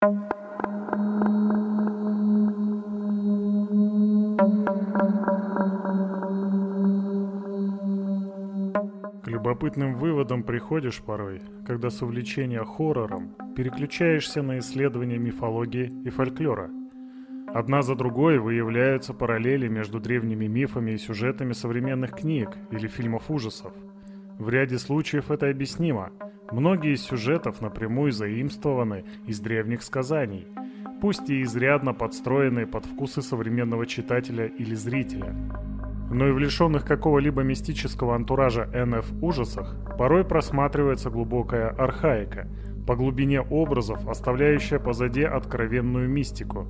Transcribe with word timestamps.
К 0.00 0.06
любопытным 9.26 9.96
выводам 9.96 10.42
приходишь 10.42 11.02
порой, 11.02 11.42
когда 11.66 11.90
с 11.90 12.00
увлечения 12.00 12.64
хоррором 12.64 13.34
переключаешься 13.54 14.40
на 14.40 14.60
исследования 14.60 15.18
мифологии 15.18 15.92
и 16.06 16.08
фольклора. 16.08 16.70
Одна 17.48 17.82
за 17.82 17.94
другой 17.94 18.38
выявляются 18.38 19.12
параллели 19.12 19.68
между 19.68 20.00
древними 20.00 20.46
мифами 20.46 20.92
и 20.92 20.96
сюжетами 20.96 21.52
современных 21.52 22.12
книг 22.12 22.56
или 22.70 22.88
фильмов 22.88 23.30
ужасов. 23.30 23.74
В 24.40 24.48
ряде 24.48 24.78
случаев 24.78 25.30
это 25.30 25.48
объяснимо. 25.48 26.10
Многие 26.50 26.94
из 26.94 27.02
сюжетов 27.02 27.60
напрямую 27.60 28.10
заимствованы 28.10 29.04
из 29.28 29.38
древних 29.38 29.84
сказаний, 29.84 30.48
пусть 31.00 31.30
и 31.30 31.42
изрядно 31.42 31.94
подстроенные 31.94 32.66
под 32.66 32.86
вкусы 32.86 33.22
современного 33.22 33.86
читателя 33.86 34.46
или 34.46 34.74
зрителя 34.74 35.36
но 36.10 36.26
и 36.26 36.32
в 36.32 36.38
лишенных 36.38 36.84
какого-либо 36.84 37.42
мистического 37.42 38.16
антуража 38.16 38.68
НФ 38.74 39.22
ужасах 39.22 39.76
порой 39.96 40.24
просматривается 40.24 41.08
глубокая 41.08 41.68
архаика, 41.68 42.48
по 42.86 42.96
глубине 42.96 43.40
образов, 43.40 44.08
оставляющая 44.08 44.80
позади 44.80 45.22
откровенную 45.22 46.08
мистику. 46.08 46.66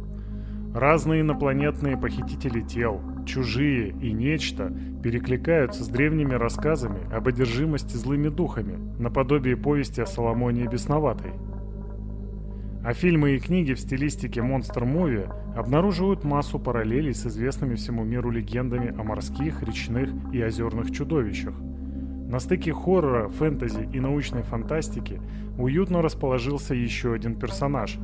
Разные 0.75 1.23
инопланетные 1.23 1.97
похитители 1.97 2.61
тел, 2.61 3.01
чужие 3.27 3.89
и 3.89 4.13
нечто 4.13 4.73
перекликаются 5.03 5.85
с 5.85 5.89
древними 5.89 6.35
рассказами 6.35 7.13
об 7.13 7.27
одержимости 7.29 7.97
злыми 7.97 8.29
духами, 8.29 8.79
наподобие 8.99 9.57
повести 9.57 10.01
о 10.01 10.07
Соломоне 10.07 10.67
Бесноватой– 10.67 11.33
а 12.83 12.95
фильмы 12.95 13.33
и 13.33 13.39
книги 13.39 13.75
в 13.75 13.79
стилистике 13.79 14.41
монстр-муви 14.41 15.27
обнаруживают 15.55 16.25
массу 16.25 16.59
параллелей 16.59 17.13
с 17.13 17.27
известными 17.27 17.75
всему 17.75 18.05
миру 18.05 18.31
легендами 18.31 18.89
о 18.99 19.03
морских, 19.03 19.63
речных 19.63 20.09
и 20.33 20.43
озерных 20.43 20.91
чудовищах. 20.91 21.55
На 21.59 22.39
стыке 22.39 22.73
хоррора, 22.73 23.29
фэнтези 23.29 23.87
и 23.93 24.01
научной 24.01 24.43
фантастики 24.43 25.21
уютно 25.59 26.01
расположился 26.01 26.75
еще 26.75 27.13
один 27.13 27.35
персонаж, 27.35 27.99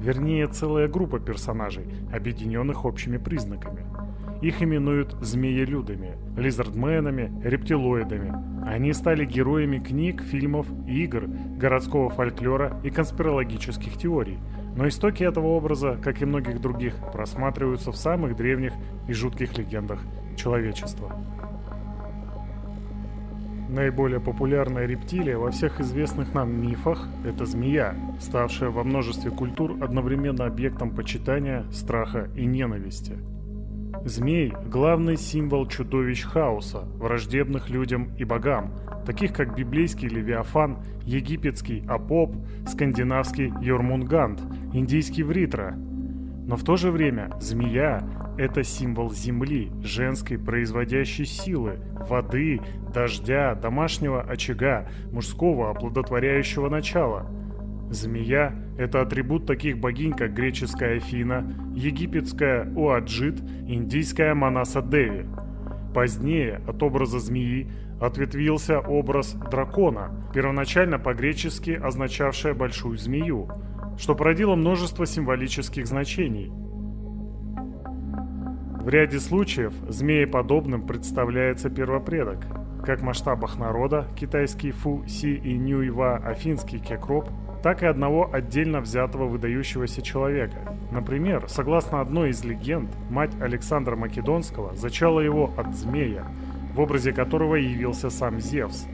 вернее 0.00 0.46
целая 0.48 0.88
группа 0.88 1.20
персонажей, 1.20 1.86
объединенных 2.12 2.84
общими 2.84 3.18
признаками– 3.18 3.84
их 4.40 4.62
именуют 4.62 5.14
змеелюдами, 5.20 6.16
лизардменами, 6.36 7.30
рептилоидами. 7.44 8.32
Они 8.66 8.92
стали 8.94 9.26
героями 9.26 9.78
книг, 9.78 10.22
фильмов, 10.22 10.66
игр, 10.88 11.26
городского 11.58 12.08
фольклора 12.08 12.80
и 12.82 12.90
конспирологических 12.90 13.98
теорий. 13.98 14.38
Но 14.76 14.88
истоки 14.88 15.22
этого 15.22 15.48
образа, 15.48 15.98
как 16.02 16.22
и 16.22 16.24
многих 16.24 16.60
других, 16.60 16.94
просматриваются 17.12 17.92
в 17.92 17.96
самых 17.96 18.36
древних 18.36 18.72
и 19.08 19.12
жутких 19.12 19.58
легендах 19.58 20.00
человечества. 20.36 21.14
Наиболее 23.70 24.20
популярная 24.20 24.86
рептилия 24.86 25.38
во 25.38 25.50
всех 25.50 25.80
известных 25.80 26.34
нам 26.34 26.60
мифах– 26.60 27.08
это 27.24 27.46
змея, 27.46 27.94
ставшая 28.20 28.70
во 28.70 28.82
множестве 28.82 29.30
культур 29.30 29.76
одновременно 29.80 30.44
объектом 30.46 30.90
почитания, 30.90 31.64
страха 31.70 32.28
и 32.34 32.46
ненависти– 32.46 33.16
Змей– 34.04 34.54
главный 34.66 35.18
символ 35.18 35.66
чудовищ 35.66 36.22
хаоса, 36.22 36.84
враждебных 36.96 37.68
людям 37.68 38.14
и 38.16 38.24
богам, 38.24 38.72
таких 39.04 39.34
как 39.34 39.54
библейский 39.54 40.08
Левиафан, 40.08 40.78
египетский 41.04 41.84
Апоп, 41.86 42.34
скандинавский 42.66 43.52
Йормунганд, 43.60 44.40
индийский 44.72 45.22
Вритра. 45.22 45.74
Но 45.74 46.56
в 46.56 46.64
то 46.64 46.76
же 46.76 46.90
время 46.90 47.30
змея– 47.40 48.02
это 48.40 48.64
символ 48.64 49.12
земли, 49.12 49.70
женской 49.82 50.38
производящей 50.38 51.26
силы, 51.26 51.78
воды, 52.08 52.60
дождя, 52.92 53.54
домашнего 53.54 54.22
очага, 54.22 54.88
мужского 55.12 55.70
оплодотворяющего 55.70 56.68
начала– 56.68 57.26
Змея– 57.90 58.54
это 58.78 59.00
атрибут 59.00 59.46
таких 59.46 59.78
богинь, 59.78 60.12
как 60.12 60.32
греческая 60.32 60.98
Афина, 60.98 61.52
египетская 61.74 62.72
Уаджит, 62.76 63.40
индийская 63.66 64.32
Манаса 64.34 64.80
Деви. 64.80 65.26
Позднее 65.92 66.62
от 66.68 66.80
образа 66.84 67.18
змеи 67.18 67.68
ответвился 68.00 68.78
образ 68.78 69.34
дракона, 69.50 70.24
первоначально 70.32 71.00
по-гречески 71.00 71.72
означавшая 71.72 72.54
большую 72.54 72.96
змею, 72.96 73.50
что 73.98 74.14
породило 74.14 74.54
множество 74.54 75.04
символических 75.04 75.84
значений. 75.88 76.52
В 78.80 78.88
ряде 78.88 79.20
случаев 79.20 79.72
змееподобным 79.88 80.86
представляется 80.86 81.70
первопредок, 81.70 82.38
как 82.84 83.00
в 83.00 83.04
масштабах 83.04 83.58
народа 83.58 84.06
китайский 84.18 84.72
Фу 84.72 85.04
Си 85.06 85.34
и 85.34 85.56
Нюйва, 85.56 86.16
афинский 86.16 86.78
Кекроп– 86.78 87.28
так 87.62 87.82
и 87.82 87.86
одного 87.86 88.30
отдельно 88.32 88.80
взятого 88.80 89.26
выдающегося 89.26 90.02
человека. 90.02 90.76
Например, 90.90 91.44
согласно 91.48 92.00
одной 92.00 92.30
из 92.30 92.42
легенд, 92.44 92.90
мать 93.10 93.32
Александра 93.40 93.96
Македонского 93.96 94.74
зачала 94.74 95.20
его 95.20 95.52
от 95.56 95.74
змея, 95.74 96.26
в 96.74 96.80
образе 96.80 97.12
которого 97.12 97.56
явился 97.56 98.10
сам 98.10 98.40
Зевс. 98.40 98.86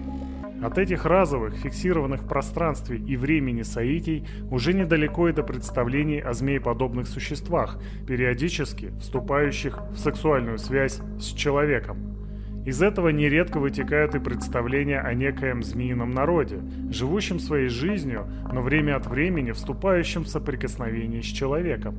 От 0.63 0.79
этих 0.79 1.05
разовых, 1.05 1.55
фиксированных 1.55 2.23
в 2.23 2.29
пространстве 2.29 2.97
и 2.97 3.17
времени 3.17 3.63
соитий 3.63 4.27
уже 4.51 4.73
недалеко 4.73 5.29
и 5.29 5.33
до 5.33 5.43
представлений 5.43 6.21
о 6.21 6.33
змееподобных 6.33 7.07
существах, 7.07 7.79
периодически 8.07 8.93
вступающих 8.99 9.79
в 9.91 9.99
сексуальную 9.99 10.59
связь 10.59 11.01
с 11.21 11.27
человеком. 11.35 12.17
Из 12.65 12.83
этого 12.83 13.11
нередко 13.11 13.61
вытекают 13.61 14.17
и 14.17 14.19
представления 14.19 14.99
о 14.99 15.15
некоем 15.15 15.63
змеином 15.63 16.11
народе, 16.11 16.61
живущем 16.91 17.39
своей 17.39 17.69
жизнью, 17.69 18.27
но 18.53 18.61
время 18.61 18.97
от 18.97 19.07
времени 19.07 19.53
вступающем 19.53 20.25
в 20.25 20.29
соприкосновение 20.29 21.23
с 21.23 21.27
человеком. 21.27 21.97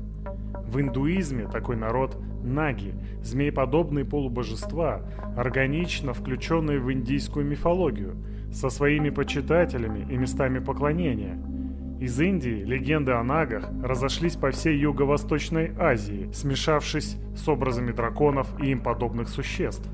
В 0.68 0.82
индуизме 0.82 1.48
такой 1.48 1.78
народ– 1.78 2.18
наги, 2.44 2.94
змееподобные 3.22 4.04
полубожества, 4.04 5.06
органично 5.38 6.14
включенные 6.14 6.80
в 6.80 6.92
индийскую 6.92 7.46
мифологию, 7.46 8.16
со 8.52 8.70
своими 8.70 9.10
почитателями 9.10 10.06
и 10.12 10.18
местами 10.18 10.60
поклонения– 10.60 11.38
из 12.00 12.20
Индии 12.20 12.64
легенды 12.64 13.14
о 13.14 13.24
нагах 13.24 13.72
разошлись 13.84 14.36
по 14.36 14.52
всей 14.52 14.78
Юго-Восточной 14.78 15.72
Азии, 15.80 16.30
смешавшись 16.32 17.18
с 17.36 17.48
образами 17.48 17.92
драконов 17.92 18.48
и 18.62 18.68
им 18.70 18.82
подобных 18.82 19.30
существ. 19.30 19.90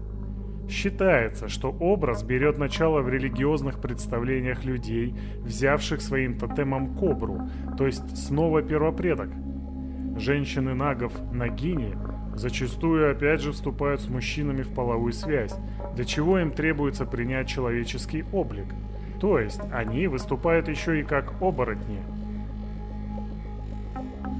Считается, 0.70 1.48
что 1.48 1.70
образ 1.72 2.24
берет 2.24 2.58
начало 2.58 3.02
в 3.02 3.08
религиозных 3.08 3.80
представлениях 3.80 4.66
людей, 4.66 5.16
взявших 5.40 6.02
своим 6.02 6.38
тотемом 6.38 6.94
кобру, 6.98 7.50
то 7.78 7.86
есть 7.86 8.18
снова 8.18 8.62
первопредок. 8.62 9.30
Женщины 10.18 10.74
нагов 10.74 11.14
Нагини 11.32 11.96
зачастую 12.38 13.12
опять 13.12 13.42
же 13.42 13.52
вступают 13.52 14.02
с 14.02 14.08
мужчинами 14.08 14.62
в 14.62 14.74
половую 14.74 15.14
связь, 15.14 15.56
для 15.96 16.06
чего 16.06 16.40
им 16.40 16.52
требуется 16.52 17.06
принять 17.06 17.48
человеческий 17.48 18.26
облик. 18.32 18.68
То 19.20 19.40
есть 19.40 19.62
они 19.72 20.08
выступают 20.08 20.68
еще 20.68 21.00
и 21.00 21.04
как 21.04 21.42
оборотни– 21.42 22.02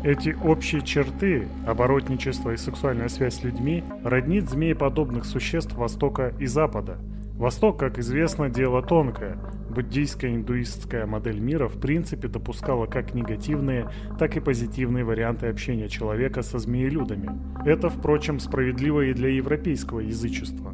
эти 0.04 0.36
общие 0.44 0.82
черты, 0.82 1.48
оборотничество 1.66 2.52
и 2.52 2.58
сексуальная 2.58 3.08
связь 3.08 3.36
с 3.36 3.44
людьми, 3.44 3.86
роднит 4.04 4.50
змееподобных 4.50 5.24
существ 5.24 5.76
Востока 5.76 6.34
и 6.40 6.46
Запада. 6.46 6.98
Восток, 7.44 7.78
как 7.78 8.00
известно, 8.00 8.48
дело 8.48 8.82
тонкое. 8.82 9.38
Буддийская 9.70 10.34
индуистская 10.34 11.06
модель 11.06 11.42
мира 11.42 11.68
в 11.68 11.78
принципе 11.78 12.30
допускала 12.30 12.86
как 12.86 13.14
негативные, 13.14 13.90
так 14.18 14.38
и 14.38 14.40
позитивные 14.40 15.04
варианты 15.04 15.48
общения 15.48 15.90
человека 15.90 16.42
со 16.42 16.58
змеелюдами. 16.58 17.30
Это, 17.66 17.90
впрочем, 17.90 18.40
справедливо 18.40 19.02
и 19.02 19.14
для 19.14 19.28
европейского 19.28 20.00
язычества. 20.00 20.72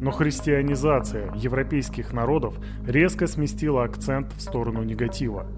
Но 0.00 0.10
христианизация 0.10 1.32
европейских 1.36 2.12
народов 2.12 2.58
резко 2.84 3.28
сместила 3.28 3.84
акцент 3.84 4.32
в 4.32 4.40
сторону 4.40 4.82
негатива– 4.82 5.46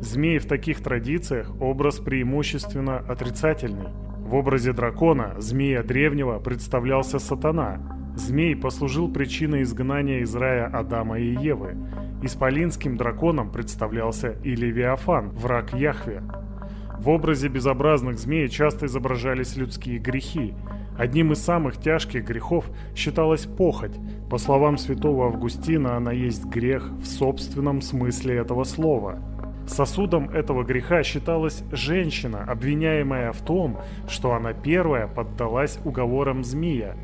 Змей 0.00 0.38
в 0.38 0.46
таких 0.46 0.80
традициях 0.80 1.50
образ 1.60 1.98
преимущественно 1.98 2.98
отрицательный. 2.98 3.88
В 4.20 4.36
образе 4.36 4.72
дракона, 4.72 5.34
змея 5.38 5.82
древнего, 5.82 6.38
представлялся 6.38 7.18
сатана. 7.18 7.97
Змей 8.18 8.56
послужил 8.56 9.08
причиной 9.08 9.62
изгнания 9.62 10.20
из 10.20 10.34
рая 10.34 10.66
Адама 10.66 11.20
и 11.20 11.36
Евы. 11.36 11.76
Исполинским 12.22 12.96
драконом 12.96 13.52
представлялся 13.52 14.32
и 14.42 14.56
Левиафан, 14.56 15.30
враг 15.30 15.72
Яхве. 15.72 16.22
В 16.98 17.08
образе 17.10 17.46
безобразных 17.46 18.18
змей 18.18 18.48
часто 18.48 18.86
изображались 18.86 19.56
людские 19.56 19.98
грехи. 19.98 20.54
Одним 20.98 21.30
из 21.32 21.38
самых 21.38 21.76
тяжких 21.76 22.24
грехов 22.24 22.64
считалась 22.96 23.46
похоть. 23.46 23.96
По 24.28 24.38
словам 24.38 24.78
святого 24.78 25.26
Августина, 25.26 25.96
она 25.96 26.10
есть 26.10 26.44
грех 26.44 26.90
в 27.00 27.06
собственном 27.06 27.80
смысле 27.80 28.34
этого 28.34 28.64
слова– 28.64 29.22
Сосудом 29.68 30.30
этого 30.30 30.64
греха 30.64 31.02
считалась 31.02 31.62
женщина, 31.70 32.42
обвиняемая 32.42 33.32
в 33.32 33.42
том, 33.42 33.78
что 34.08 34.32
она 34.32 34.54
первая 34.54 35.06
поддалась 35.06 35.78
уговорам 35.84 36.42
змея. 36.42 36.96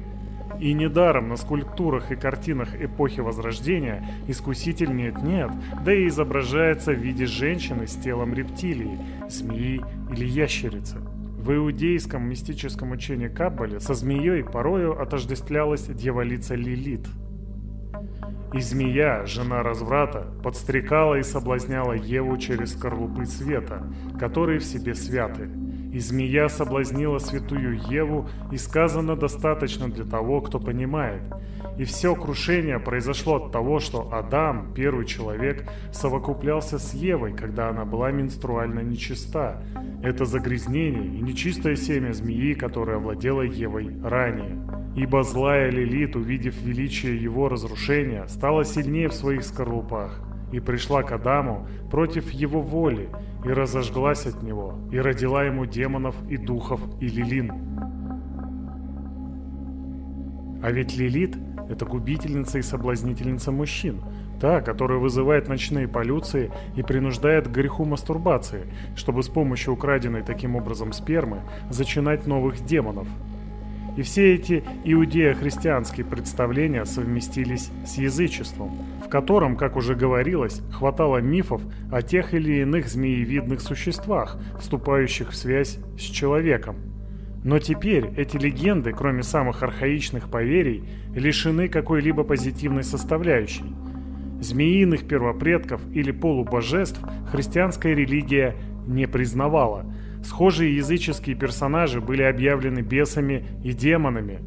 И 0.61 0.73
недаром 0.73 1.29
на 1.29 1.37
скульптурах 1.37 2.13
и 2.13 2.17
картинах 2.17 2.81
эпохи 2.81 3.21
Возрождения 3.21 4.07
искуситель 4.29 4.95
нет-нет, 4.95 5.51
да 5.85 5.93
и 5.93 6.09
изображается 6.09 6.93
в 6.93 6.99
виде 6.99 7.27
женщины 7.27 7.87
с 7.87 7.95
телом 7.95 8.35
рептилии, 8.35 8.99
змеи 9.29 9.83
или 10.11 10.25
ящерицы. 10.25 10.99
В 10.99 11.55
иудейском 11.55 12.29
мистическом 12.29 12.93
учении 12.93 13.29
Каббале 13.29 13.81
со 13.81 13.95
змеей 13.95 14.45
порою 14.45 15.01
отождествлялась 15.01 15.87
дьяволица 15.87 16.55
Лилит– 16.55 17.07
и 18.55 18.61
змея, 18.61 19.27
жена 19.27 19.65
разврата, 19.65 20.29
подстрекала 20.45 21.17
и 21.17 21.25
соблазняла 21.25 21.93
Еву 21.93 22.37
через 22.39 22.73
скорлупы 22.73 23.27
света, 23.27 23.85
которые 24.19 24.61
в 24.61 24.65
себе 24.65 24.95
святы. 24.95 25.51
И 25.95 26.01
змея 26.01 26.49
соблазнила 26.49 27.19
святую 27.19 27.79
Еву, 27.89 28.29
и 28.51 28.57
сказано 28.57 29.15
достаточно 29.15 29.89
для 29.89 30.05
того, 30.05 30.41
кто 30.41 30.59
понимает. 30.59 31.23
И 31.79 31.85
все 31.85 32.17
крушение 32.17 32.81
произошло 32.81 33.37
от 33.37 33.53
того, 33.53 33.79
что 33.79 34.09
Адам, 34.13 34.73
первый 34.75 35.07
человек, 35.07 35.71
совокуплялся 35.93 36.81
с 36.81 36.95
Евой, 36.95 37.33
когда 37.33 37.69
она 37.69 37.85
была 37.85 38.11
менструально 38.11 38.81
нечиста. 38.81 39.63
Это 40.03 40.25
загрязнение 40.25 41.07
и 41.07 41.23
нечистое 41.23 41.77
семя 41.77 42.13
змеи, 42.13 42.55
которое 42.55 42.97
овладело 42.97 43.43
Евой 43.43 43.97
ранее. 44.03 44.59
Ибо 44.97 45.23
злая 45.23 45.71
Лилит, 45.71 46.17
увидев 46.17 46.61
величие 46.61 47.23
его 47.23 47.49
разрушения, 47.49 48.27
стала 48.27 48.65
сильнее 48.65 49.09
в 49.09 49.15
своих 49.15 49.45
скорлупах 49.45 50.21
и 50.53 50.61
пришла 50.61 51.03
к 51.03 51.13
Адаму 51.13 51.67
против 51.91 52.31
его 52.31 52.61
воли, 52.61 53.09
и 53.45 53.49
разожглась 53.49 54.27
от 54.27 54.43
него, 54.43 54.75
и 54.91 54.99
родила 54.99 55.45
ему 55.45 55.67
демонов 55.67 56.17
и 56.29 56.37
духов 56.37 56.81
и 57.01 57.09
Лилин. 57.09 57.53
А 60.63 60.71
ведь 60.71 60.97
Лилит– 60.97 61.37
это 61.69 61.85
губительница 61.85 62.59
и 62.59 62.63
соблазнительница 62.63 63.53
мужчин, 63.53 64.01
та, 64.41 64.61
которая 64.61 64.99
вызывает 64.99 65.49
ночные 65.49 65.87
полюции 65.89 66.51
и 66.75 66.83
принуждает 66.83 67.49
к 67.49 67.51
греху 67.51 67.85
мастурбации, 67.85 68.65
чтобы 68.97 69.23
с 69.23 69.29
помощью 69.29 69.75
украденной 69.75 70.23
таким 70.23 70.57
образом 70.57 70.93
спермы 70.93 71.41
зачинать 71.71 72.27
новых 72.27 72.65
демонов– 72.65 73.07
и 73.97 74.03
все 74.03 74.35
эти 74.35 74.65
иудео-христианские 74.85 76.05
представления 76.05 76.85
совместились 76.85 77.71
с 77.87 77.97
язычеством, 77.97 78.77
в 79.05 79.09
котором, 79.09 79.57
как 79.57 79.77
уже 79.77 79.95
говорилось, 79.95 80.63
хватало 80.73 81.19
мифов 81.19 81.63
о 81.93 82.03
тех 82.03 82.35
или 82.35 82.63
иных 82.63 82.89
змеевидных 82.89 83.61
существах, 83.61 84.39
вступающих 84.59 85.31
в 85.31 85.37
связь 85.37 85.79
с 85.97 86.03
человеком. 86.03 86.77
Но 87.45 87.59
теперь 87.59 88.07
эти 88.17 88.37
легенды, 88.37 88.93
кроме 88.93 89.23
самых 89.23 89.63
архаичных 89.63 90.31
поверий, 90.31 90.85
лишены 91.15 91.69
какой-либо 91.69 92.25
позитивной 92.25 92.85
составляющей. 92.85 93.75
Змеиных 94.41 95.07
первопредков 95.07 95.81
или 95.93 96.11
полубожеств 96.11 97.01
христианская 97.31 97.95
религия 97.95 98.57
не 98.87 99.07
признавала– 99.07 99.87
Схожие 100.25 100.75
языческие 100.77 101.37
персонажи 101.37 102.01
были 102.01 102.23
объявлены 102.23 102.81
бесами 102.81 103.47
и 103.63 103.73
демонами. 103.73 104.41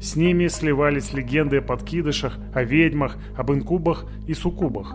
С 0.00 0.16
ними 0.16 0.48
сливались 0.48 1.12
легенды 1.12 1.58
о 1.58 1.62
подкидышах, 1.62 2.36
о 2.52 2.64
ведьмах, 2.64 3.16
об 3.36 3.52
инкубах 3.52 4.06
и 4.26 4.34
суккубах. 4.34 4.94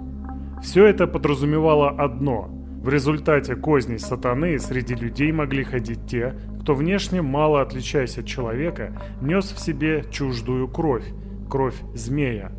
Все 0.61 0.85
это 0.85 1.07
подразумевало 1.07 1.89
одно– 1.89 2.51
в 2.85 2.89
результате 2.89 3.55
козней 3.55 3.97
сатаны 3.97 4.59
среди 4.59 4.93
людей 4.93 5.31
могли 5.31 5.63
ходить 5.63 6.05
те, 6.05 6.35
кто 6.61 6.75
внешне, 6.75 7.23
мало 7.23 7.63
отличаясь 7.63 8.19
от 8.19 8.27
человека, 8.27 9.01
нес 9.21 9.45
в 9.45 9.59
себе 9.59 10.05
чуждую 10.11 10.67
кровь– 10.67 11.05
кровь 11.49 11.81
змея. 11.95 12.51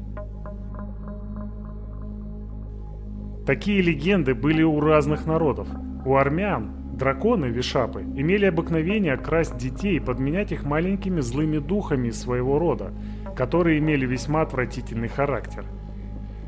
Такие 3.47 3.81
легенды 3.81 4.35
были 4.35 4.65
у 4.65 4.81
разных 4.81 5.27
народов. 5.27 5.69
У 6.05 6.17
армян 6.17 6.76
Драконы, 6.97 7.47
вишапы, 7.47 8.01
имели 8.01 8.47
обыкновение 8.47 9.19
красть 9.19 9.59
детей 9.59 9.97
и 9.97 10.01
подменять 10.01 10.51
их 10.51 10.65
маленькими 10.65 11.21
злыми 11.21 11.59
духами 11.59 12.09
своего 12.09 12.59
рода, 12.59 12.91
которые 13.37 13.79
имели 13.81 14.07
весьма 14.07 14.41
отвратительный 14.41 15.09
характер. 15.09 15.67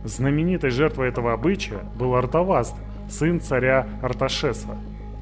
Знаменитой 0.05 0.71
жертвой 0.71 1.09
этого 1.09 1.35
обычая 1.35 1.81
был 1.99 2.15
Артаваст, 2.15 2.75
сын 3.11 3.41
царя 3.41 3.87
Арташеса. 4.01 4.79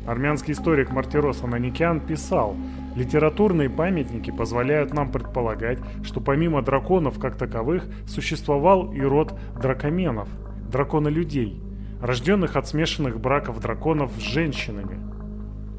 Армянский 0.07 0.53
историк 0.53 0.93
Мартирос 0.93 1.43
Ананикян 1.43 1.99
писал, 1.99 2.55
литературные 2.95 3.69
памятники 3.69 4.31
позволяют 4.31 4.95
нам 4.95 5.11
предполагать, 5.11 5.81
что 6.05 6.21
помимо 6.21 6.63
драконов 6.63 7.19
как 7.19 7.37
таковых 7.37 7.85
существовал 8.07 8.93
и 8.93 9.01
род 9.01 9.37
дракоменов, 9.61 10.29
драконолюдей, 10.71 11.61
рожденных 12.01 12.55
от 12.55 12.69
смешанных 12.69 13.19
браков 13.19 13.59
драконов 13.59 14.13
с 14.17 14.21
женщинами. 14.21 15.06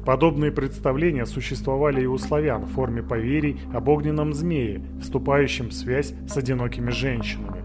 Подобные 0.04 0.52
представления 0.52 1.26
существовали 1.26 2.02
и 2.02 2.06
у 2.06 2.16
славян 2.18 2.64
в 2.64 2.72
форме 2.72 3.02
поверий 3.02 3.60
об 3.74 3.88
огненном 3.88 4.32
змее, 4.32 4.82
вступающем 5.00 5.68
в 5.68 5.74
связь 5.74 6.14
с 6.26 6.36
одинокими 6.36 6.90
женщинами. 6.90 7.62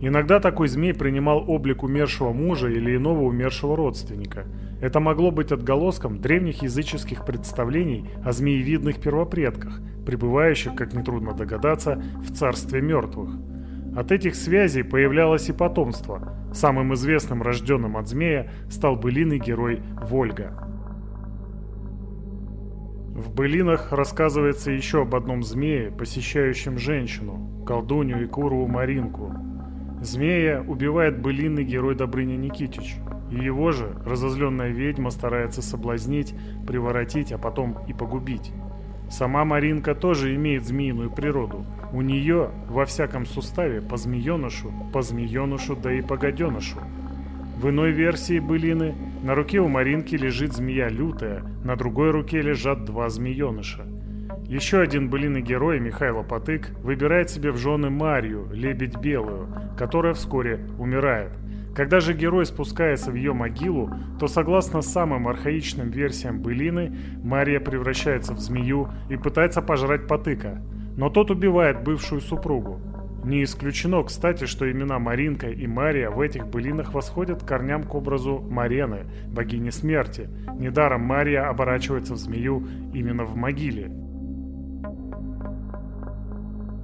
Иногда 0.00 0.40
такой 0.40 0.68
змей 0.68 0.92
принимал 0.92 1.44
облик 1.48 1.82
умершего 1.82 2.32
мужа 2.32 2.68
или 2.68 2.96
иного 2.96 3.22
умершего 3.22 3.76
родственника. 3.76 4.44
Это 4.80 5.00
могло 5.00 5.30
быть 5.30 5.52
отголоском 5.52 6.20
древних 6.20 6.62
языческих 6.62 7.24
представлений 7.24 8.10
о 8.22 8.32
змеевидных 8.32 9.00
первопредках, 9.00 9.80
пребывающих, 10.04 10.74
как 10.74 10.92
нетрудно 10.92 11.32
догадаться, 11.32 12.02
в 12.22 12.34
царстве 12.34 12.82
мертвых. 12.82 13.30
От 13.96 14.12
этих 14.12 14.34
связей 14.34 14.82
появлялось 14.82 15.48
и 15.48 15.54
потомство. 15.54 16.34
Самым 16.52 16.92
известным 16.92 17.42
рожденным 17.42 17.96
от 17.96 18.08
змея 18.08 18.50
стал 18.68 18.96
былиный 18.96 19.38
герой 19.38 19.80
Вольга. 20.02 20.65
В 23.16 23.32
былинах 23.32 23.92
рассказывается 23.92 24.70
еще 24.70 25.00
об 25.00 25.14
одном 25.14 25.42
змее, 25.42 25.90
посещающем 25.90 26.76
женщину, 26.78 27.64
колдунью 27.66 28.22
и 28.22 28.26
курову 28.26 28.66
Маринку. 28.66 29.32
Змея 30.02 30.60
убивает 30.60 31.22
былинный 31.22 31.64
герой 31.64 31.94
Добрыня 31.94 32.36
Никитич. 32.36 32.96
И 33.30 33.36
его 33.36 33.72
же 33.72 33.96
разозленная 34.04 34.68
ведьма 34.68 35.08
старается 35.08 35.62
соблазнить, 35.62 36.34
приворотить, 36.66 37.32
а 37.32 37.38
потом 37.38 37.78
и 37.88 37.94
погубить. 37.94 38.52
Сама 39.08 39.46
Маринка 39.46 39.94
тоже 39.94 40.34
имеет 40.34 40.66
змеиную 40.66 41.10
природу. 41.10 41.64
У 41.94 42.02
нее 42.02 42.50
во 42.68 42.84
всяком 42.84 43.24
суставе 43.24 43.80
по 43.80 43.96
змеенышу, 43.96 44.70
по 44.92 45.00
змеенышу, 45.00 45.74
да 45.74 45.90
и 45.90 46.02
по 46.02 46.18
гаденышу. 46.18 46.80
В 47.56 47.70
иной 47.70 47.90
версии 47.90 48.38
былины 48.38 48.94
на 49.22 49.34
руке 49.34 49.60
у 49.60 49.68
Маринки 49.68 50.14
лежит 50.14 50.52
змея 50.52 50.90
лютая, 50.90 51.42
на 51.64 51.74
другой 51.74 52.10
руке 52.10 52.42
лежат 52.42 52.84
два 52.84 53.08
змееныша. 53.08 53.86
Еще 54.46 54.78
один 54.78 55.08
былиный 55.08 55.40
герой, 55.40 55.80
Михайло 55.80 56.22
Потык, 56.22 56.68
выбирает 56.82 57.30
себе 57.30 57.52
в 57.52 57.56
жены 57.56 57.88
Марию, 57.88 58.50
лебедь 58.52 58.98
белую, 58.98 59.48
которая 59.78 60.12
вскоре 60.12 60.60
умирает. 60.78 61.32
Когда 61.74 62.00
же 62.00 62.12
герой 62.12 62.44
спускается 62.44 63.10
в 63.10 63.14
ее 63.14 63.32
могилу, 63.32 63.90
то 64.20 64.28
согласно 64.28 64.82
самым 64.82 65.26
архаичным 65.26 65.88
версиям 65.88 66.42
былины, 66.42 66.94
Мария 67.22 67.58
превращается 67.58 68.34
в 68.34 68.38
змею 68.38 68.90
и 69.08 69.16
пытается 69.16 69.62
пожрать 69.62 70.06
Потыка. 70.06 70.62
Но 70.98 71.08
тот 71.08 71.30
убивает 71.30 71.82
бывшую 71.82 72.20
супругу. 72.20 72.80
Не 73.26 73.42
исключено, 73.42 74.04
кстати, 74.04 74.44
что 74.44 74.70
имена 74.70 75.00
Маринка 75.00 75.48
и 75.48 75.66
Мария 75.66 76.10
в 76.10 76.20
этих 76.20 76.46
былинах 76.46 76.94
восходят 76.94 77.42
корням 77.42 77.82
к 77.82 77.92
образу 77.92 78.38
Марены, 78.38 79.06
богини 79.26 79.70
смерти. 79.70 80.30
Недаром 80.56 81.00
Мария 81.00 81.48
оборачивается 81.48 82.14
в 82.14 82.18
змею 82.18 82.64
именно 82.94 83.24
в 83.24 83.34
могиле. 83.34 83.88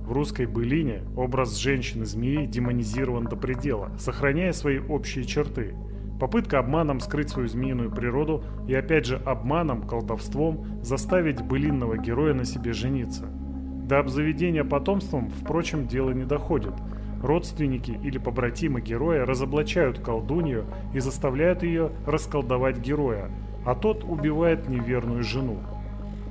В 0.04 0.10
русской 0.10 0.46
былине 0.46 1.02
образ 1.16 1.56
женщины-змеи 1.58 2.46
демонизирован 2.46 3.26
до 3.26 3.36
предела, 3.36 3.92
сохраняя 3.96 4.52
свои 4.52 4.80
общие 4.80 5.24
черты. 5.24 5.76
Попытка 6.18 6.58
обманом 6.58 6.98
скрыть 6.98 7.30
свою 7.30 7.46
змеиную 7.46 7.92
природу 7.92 8.42
и 8.66 8.74
опять 8.74 9.06
же 9.06 9.16
обманом, 9.16 9.86
колдовством 9.86 10.82
заставить 10.82 11.40
былинного 11.40 11.98
героя 11.98 12.34
на 12.34 12.44
себе 12.44 12.72
жениться– 12.72 13.30
до 13.92 13.98
обзаведения 13.98 14.64
потомством, 14.64 15.28
впрочем, 15.28 15.86
дело 15.86 16.12
не 16.12 16.24
доходит. 16.24 16.72
Родственники 17.22 17.90
или 18.02 18.16
побратимы 18.16 18.80
героя 18.80 19.26
разоблачают 19.26 19.98
колдунью 19.98 20.64
и 20.94 20.98
заставляют 20.98 21.62
ее 21.62 21.90
расколдовать 22.06 22.78
героя, 22.78 23.30
а 23.66 23.74
тот 23.74 24.02
убивает 24.02 24.66
неверную 24.66 25.22
жену. 25.22 25.58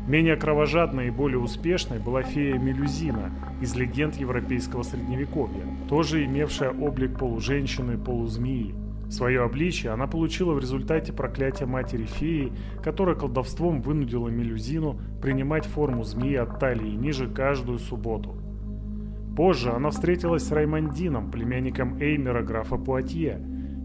Менее 0.08 0.38
кровожадной 0.38 1.10
и 1.10 1.12
более 1.12 1.38
успешной 1.38 2.00
была 2.00 2.24
фея 2.24 2.58
Мелюзина 2.58 3.30
из 3.62 3.76
легенд 3.76 4.16
европейского 4.16 4.82
средневековья, 4.82 5.64
тоже 5.88 6.26
имевшая 6.26 6.72
облик 6.72 7.20
полуженщины 7.20 7.92
и 7.92 7.98
полузмеи. 7.98 8.74
Свое 9.12 9.44
обличие 9.44 9.92
она 9.92 10.08
получила 10.08 10.54
в 10.54 10.60
результате 10.60 11.12
проклятия 11.12 11.66
матери 11.66 12.06
феи, 12.06 12.54
которая 12.82 13.14
колдовством 13.14 13.82
вынудила 13.82 14.30
Мелюзину 14.30 15.02
принимать 15.22 15.66
форму 15.66 16.06
змеи 16.06 16.36
от 16.36 16.60
талии 16.60 16.96
ниже 16.96 17.28
каждую 17.28 17.80
субботу. 17.80 18.38
Позже 19.36 19.72
она 19.72 19.90
встретилась 19.90 20.44
с 20.44 20.52
Раймондином, 20.54 21.30
племянником 21.30 22.00
Эймера 22.00 22.42
графа 22.42 22.78
Пуатье. 22.78 23.38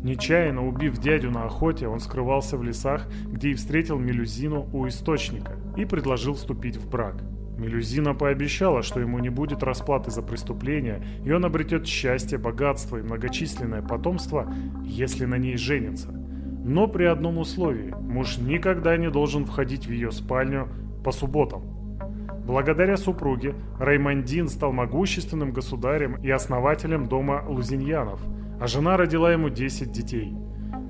Нечаянно 0.04 0.64
убив 0.64 0.98
дядю 0.98 1.32
на 1.32 1.46
охоте, 1.46 1.88
он 1.88 1.98
скрывался 1.98 2.56
в 2.56 2.62
лесах, 2.62 3.08
где 3.26 3.50
и 3.50 3.54
встретил 3.54 3.98
Мелюзину 3.98 4.68
у 4.72 4.86
источника 4.86 5.56
и 5.76 5.84
предложил 5.84 6.34
вступить 6.34 6.76
в 6.76 6.88
брак. 6.88 7.16
Мелюзина 7.56 8.14
пообещала, 8.14 8.82
что 8.82 9.00
ему 9.00 9.18
не 9.18 9.30
будет 9.30 9.62
расплаты 9.62 10.10
за 10.10 10.22
преступление, 10.22 11.02
и 11.24 11.32
он 11.32 11.44
обретет 11.44 11.86
счастье, 11.86 12.38
богатство 12.38 12.98
и 12.98 13.02
многочисленное 13.02 13.82
потомство, 13.82 14.52
если 14.82 15.24
на 15.24 15.38
ней 15.38 15.56
женится. 15.56 16.08
Но 16.10 16.86
при 16.86 17.04
одном 17.04 17.38
условии– 17.38 17.94
муж 18.00 18.38
никогда 18.38 18.96
не 18.96 19.10
должен 19.10 19.46
входить 19.46 19.86
в 19.86 19.90
ее 19.90 20.12
спальню 20.12 20.68
по 21.04 21.12
субботам. 21.12 21.62
Благодаря 22.46 22.96
супруге 22.96 23.54
Раймондин 23.78 24.48
стал 24.48 24.72
могущественным 24.72 25.52
государем 25.52 26.16
и 26.22 26.30
основателем 26.30 27.06
дома 27.06 27.44
Лузиньянов, 27.48 28.20
а 28.60 28.66
жена 28.66 28.96
родила 28.96 29.32
ему 29.32 29.48
10 29.48 29.90
детей– 29.90 30.34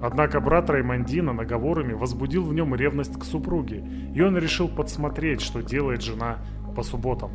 Однако 0.06 0.38
брат 0.38 0.70
Раймондина 0.70 1.32
наговорами 1.32 1.92
возбудил 1.92 2.44
в 2.44 2.54
нем 2.54 2.76
ревность 2.76 3.18
к 3.18 3.24
супруге, 3.24 3.84
и 4.14 4.20
он 4.20 4.38
решил 4.38 4.68
подсмотреть, 4.68 5.40
что 5.40 5.62
делает 5.62 6.00
жена 6.00 6.38
по 6.76 6.84
субботам. 6.84 7.32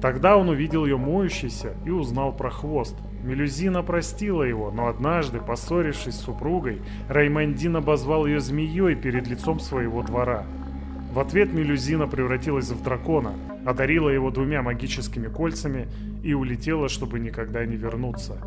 Тогда 0.00 0.38
он 0.38 0.48
увидел 0.48 0.86
ее 0.86 0.96
моющейся 0.96 1.74
и 1.84 1.90
узнал 1.90 2.34
про 2.34 2.48
хвост. 2.48 2.96
Мелюзина 3.22 3.82
простила 3.82 4.42
его, 4.42 4.70
но 4.70 4.86
однажды, 4.86 5.38
поссорившись 5.38 6.14
с 6.14 6.24
супругой, 6.24 6.80
Раймондин 7.10 7.76
обозвал 7.76 8.24
ее 8.24 8.40
змеей 8.40 8.94
перед 8.94 9.26
лицом 9.26 9.60
своего 9.60 10.02
двора. 10.02 10.46
В 11.12 11.20
ответ 11.20 11.52
Мелюзина 11.52 12.08
превратилась 12.08 12.70
в 12.70 12.82
дракона, 12.82 13.34
одарила 13.66 14.08
его 14.08 14.30
двумя 14.30 14.62
магическими 14.62 15.28
кольцами 15.28 15.88
и 16.24 16.32
улетела, 16.32 16.88
чтобы 16.88 17.20
никогда 17.20 17.66
не 17.66 17.76
вернуться. 17.76 18.38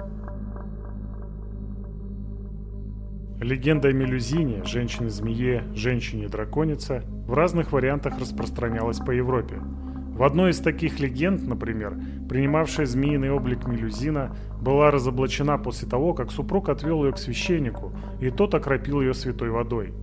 Легенда 3.42 3.90
о 3.90 3.92
Мелюзине, 3.92 4.64
женщине-змее, 4.64 5.66
женщине-драконице 5.76 7.04
в 7.28 7.34
разных 7.34 7.74
вариантах 7.74 8.18
распространялась 8.18 9.00
по 9.00 9.12
Европе. 9.12 9.58
В 9.58 10.24
одной 10.24 10.52
из 10.52 10.60
таких 10.60 11.02
легенд, 11.02 11.46
например, 11.46 11.98
принимавшая 12.30 12.86
змеиный 12.86 13.32
облик 13.32 13.68
Мелюзина 13.68 14.34
была 14.62 14.90
разоблачена 14.90 15.58
после 15.58 15.86
того, 15.90 16.14
как 16.14 16.32
супруг 16.32 16.70
отвел 16.70 17.04
ее 17.04 17.12
к 17.12 17.18
священнику, 17.18 17.92
и 18.22 18.30
тот 18.30 18.56
окропил 18.56 19.02
ее 19.02 19.14
святой 19.14 19.50
водой. 19.50 19.94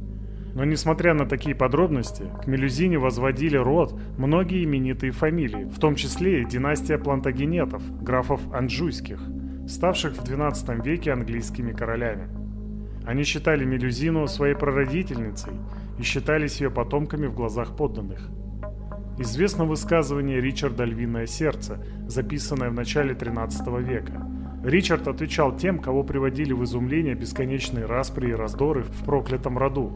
Но 0.54 0.66
несмотря 0.66 1.14
на 1.14 1.24
такие 1.24 1.54
подробности, 1.54 2.24
к 2.44 2.46
Мелюзине 2.46 2.98
возводили 2.98 3.56
род 3.56 3.98
многие 4.18 4.62
именитые 4.64 5.12
фамилии, 5.12 5.64
в 5.64 5.78
том 5.78 5.94
числе 5.94 6.42
и 6.42 6.44
династия 6.44 6.98
плантагенетов, 6.98 7.82
графов 8.02 8.42
Анжуйских, 8.52 9.20
ставших 9.66 10.16
в 10.16 10.22
XII 10.22 10.84
веке 10.84 11.12
английскими 11.12 11.72
королями. 11.72 12.41
Они 13.04 13.24
считали 13.24 13.64
Мелюзину 13.64 14.26
своей 14.28 14.54
прародительницей 14.54 15.52
и 15.98 16.02
считались 16.02 16.60
ее 16.60 16.70
потомками 16.70 17.26
в 17.26 17.34
глазах 17.34 17.76
подданных. 17.76 18.28
Известно 19.18 19.64
высказывание 19.64 20.40
Ричарда 20.40 20.84
«Львиное 20.84 21.26
сердце», 21.26 21.84
записанное 22.06 22.70
в 22.70 22.74
начале 22.74 23.14
XIII 23.14 23.82
века. 23.82 24.26
Ричард 24.64 25.08
отвечал 25.08 25.56
тем, 25.56 25.80
кого 25.80 26.02
приводили 26.04 26.52
в 26.52 26.64
изумление 26.64 27.14
бесконечные 27.14 27.84
распри 27.84 28.30
и 28.30 28.34
раздоры 28.34 28.84
в 28.84 29.04
проклятом 29.04 29.58
роду. 29.58 29.92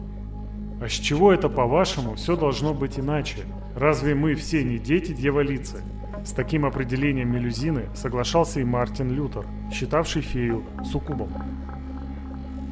«А 0.81 0.87
с 0.87 0.91
чего 0.91 1.31
это, 1.31 1.49
по-вашему, 1.49 2.15
все 2.15 2.35
должно 2.35 2.73
быть 2.73 2.99
иначе? 2.99 3.39
Разве 3.75 4.13
мы 4.13 4.35
все 4.35 4.63
не 4.63 4.77
дети 4.77 5.13
дьяволицы?» 5.13 5.81
С 6.23 6.31
таким 6.31 6.65
определением 6.65 7.31
мелюзины 7.31 7.85
соглашался 7.95 8.59
и 8.59 8.65
Мартин 8.65 9.09
Лютер, 9.09 9.45
считавший 9.71 10.21
фею 10.21 10.63
суккубом. 10.83 11.29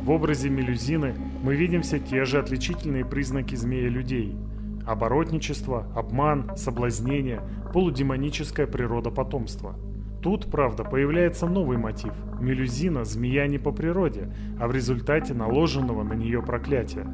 В 0.06 0.12
образе 0.12 0.52
мелюзины 0.52 1.16
мы 1.42 1.56
видим 1.56 1.82
все 1.82 1.98
те 1.98 2.26
же 2.26 2.38
отличительные 2.38 3.04
признаки 3.04 3.56
змея-людей. 3.56 4.38
Оборотничество, 4.86 5.88
обман, 5.96 6.56
соблазнение, 6.56 7.42
полудемоническая 7.74 8.68
природа 8.68 9.10
потомства. 9.10 9.74
Тут, 10.22 10.52
правда, 10.52 10.84
появляется 10.84 11.48
новый 11.48 11.78
мотив. 11.78 12.14
Мелюзина– 12.40 13.04
змея 13.06 13.48
не 13.48 13.58
по 13.58 13.72
природе, 13.72 14.32
а 14.60 14.68
в 14.68 14.76
результате 14.76 15.34
наложенного 15.34 16.04
на 16.04 16.14
нее 16.14 16.44
проклятия. 16.44 17.08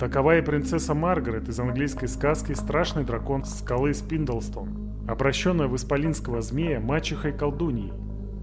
Такова 0.00 0.38
и 0.38 0.40
принцесса 0.40 0.94
Маргарет 0.94 1.50
из 1.50 1.60
английской 1.60 2.06
сказки 2.06 2.54
«Страшный 2.54 3.04
дракон 3.04 3.44
скалы 3.44 3.92
Спиндлстон», 3.92 5.04
обращенная 5.06 5.68
в 5.68 5.76
исполинского 5.76 6.40
змея 6.40 6.80
мачехой-колдуньей, 6.80 7.92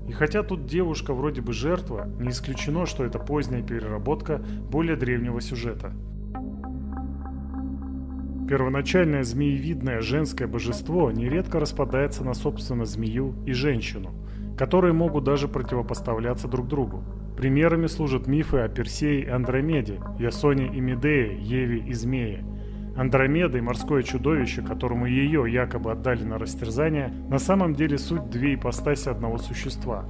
и 0.07 0.12
хотя 0.12 0.43
тут 0.43 0.65
девушка 0.65 1.13
вроде 1.13 1.41
бы 1.41 1.53
жертва, 1.53 2.07
не 2.19 2.29
исключено, 2.29 2.86
что 2.86 3.05
это 3.05 3.19
поздняя 3.19 3.63
переработка 3.63 4.43
более 4.69 4.95
древнего 4.95 5.39
сюжета. 5.39 5.93
Первоначальное 8.48 9.24
змеевидное 9.24 10.01
женское 10.01 10.48
божество 10.48 11.12
нередко 11.12 11.60
распадается 11.60 12.25
на 12.25 12.33
собственно 12.33 12.83
змею 12.86 13.36
и 13.45 13.53
женщину, 13.53 14.12
которые 14.57 14.93
могут 14.93 15.24
даже 15.24 15.48
противопоставляться 15.48 16.50
друг 16.50 16.67
другу. 16.67 17.03
Примерами 17.38 17.88
служат 17.88 18.27
мифы 18.27 18.57
о 18.57 18.67
Персее 18.67 19.24
и 19.24 19.29
Андромеде, 19.29 20.01
Ясоне 20.19 20.67
и 20.67 20.81
Медее, 20.81 21.38
Еве 21.39 21.79
и 21.79 21.93
Змее– 21.93 22.45
Андромеда 22.95 23.57
и 23.57 23.62
морское 23.62 24.03
чудовище, 24.03 24.62
которому 24.62 25.05
ее 25.05 25.51
якобы 25.51 25.91
отдали 25.91 26.23
на 26.23 26.38
растерзание, 26.38 27.12
на 27.29 27.39
самом 27.39 27.73
деле 27.73 27.97
суть 27.97 28.29
две 28.29 28.53
ипостаси 28.53 29.09
одного 29.09 29.39
существа. 29.39 30.05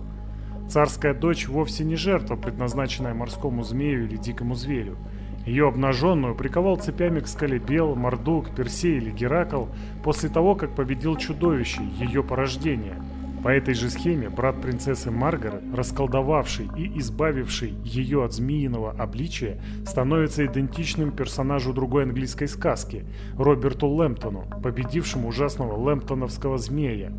Царская 0.69 1.13
дочь 1.13 1.47
вовсе 1.47 1.83
не 1.83 1.95
жертва, 1.95 2.35
предназначенная 2.35 3.13
морскому 3.13 3.63
змею 3.63 4.05
или 4.05 4.17
дикому 4.17 4.55
зверю. 4.55 4.97
Ее 5.45 5.67
обнаженную 5.67 6.35
приковал 6.35 6.77
цепями 6.77 7.19
к 7.19 7.27
скале 7.27 7.59
Бел, 7.59 7.95
Мордук, 7.95 8.55
Персей 8.55 8.97
или 8.97 9.11
Геракл 9.11 9.65
после 10.03 10.29
того, 10.29 10.55
как 10.55 10.75
победил 10.75 11.15
чудовище, 11.17 11.81
ее 11.99 12.23
порождение– 12.23 12.95
по 13.43 13.49
этой 13.49 13.73
же 13.73 13.89
схеме 13.89 14.29
брат 14.29 14.61
принцессы 14.61 15.11
Маргарет, 15.11 15.63
расколдовавший 15.75 16.69
и 16.77 16.97
избавивший 16.99 17.75
ее 17.83 18.23
от 18.23 18.33
змеиного 18.33 18.91
обличия, 18.91 19.61
становится 19.85 20.45
идентичным 20.45 21.11
персонажу 21.11 21.73
другой 21.73 22.03
английской 22.03 22.47
сказки– 22.47 23.05
Роберту 23.37 23.87
Лэмптону, 23.87 24.45
победившему 24.63 25.27
ужасного 25.27 25.75
лэмптоновского 25.75 26.57
змея. 26.57 27.11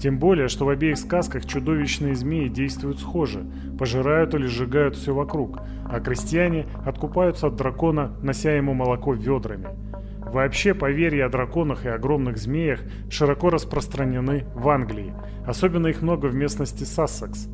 Тем 0.00 0.18
более, 0.18 0.48
что 0.48 0.64
в 0.64 0.70
обеих 0.70 0.96
сказках 0.96 1.44
чудовищные 1.44 2.14
змеи 2.14 2.48
действуют 2.48 2.98
схоже, 2.98 3.46
пожирают 3.78 4.34
или 4.34 4.46
сжигают 4.46 4.96
все 4.96 5.14
вокруг, 5.14 5.58
а 5.84 6.00
крестьяне 6.00 6.66
откупаются 6.86 7.48
от 7.48 7.56
дракона, 7.56 8.16
нося 8.22 8.52
ему 8.52 8.72
молоко 8.72 9.12
ведрами– 9.12 9.68
Вообще, 10.26 10.74
поверья 10.74 11.26
о 11.26 11.28
драконах 11.28 11.86
и 11.86 11.88
огромных 11.88 12.36
змеях 12.36 12.80
широко 13.08 13.48
распространены 13.48 14.44
в 14.54 14.68
Англии. 14.68 15.14
Особенно 15.46 15.86
их 15.86 16.02
много 16.02 16.26
в 16.26 16.34
местности 16.34 16.82
Сассекс. 16.82 17.48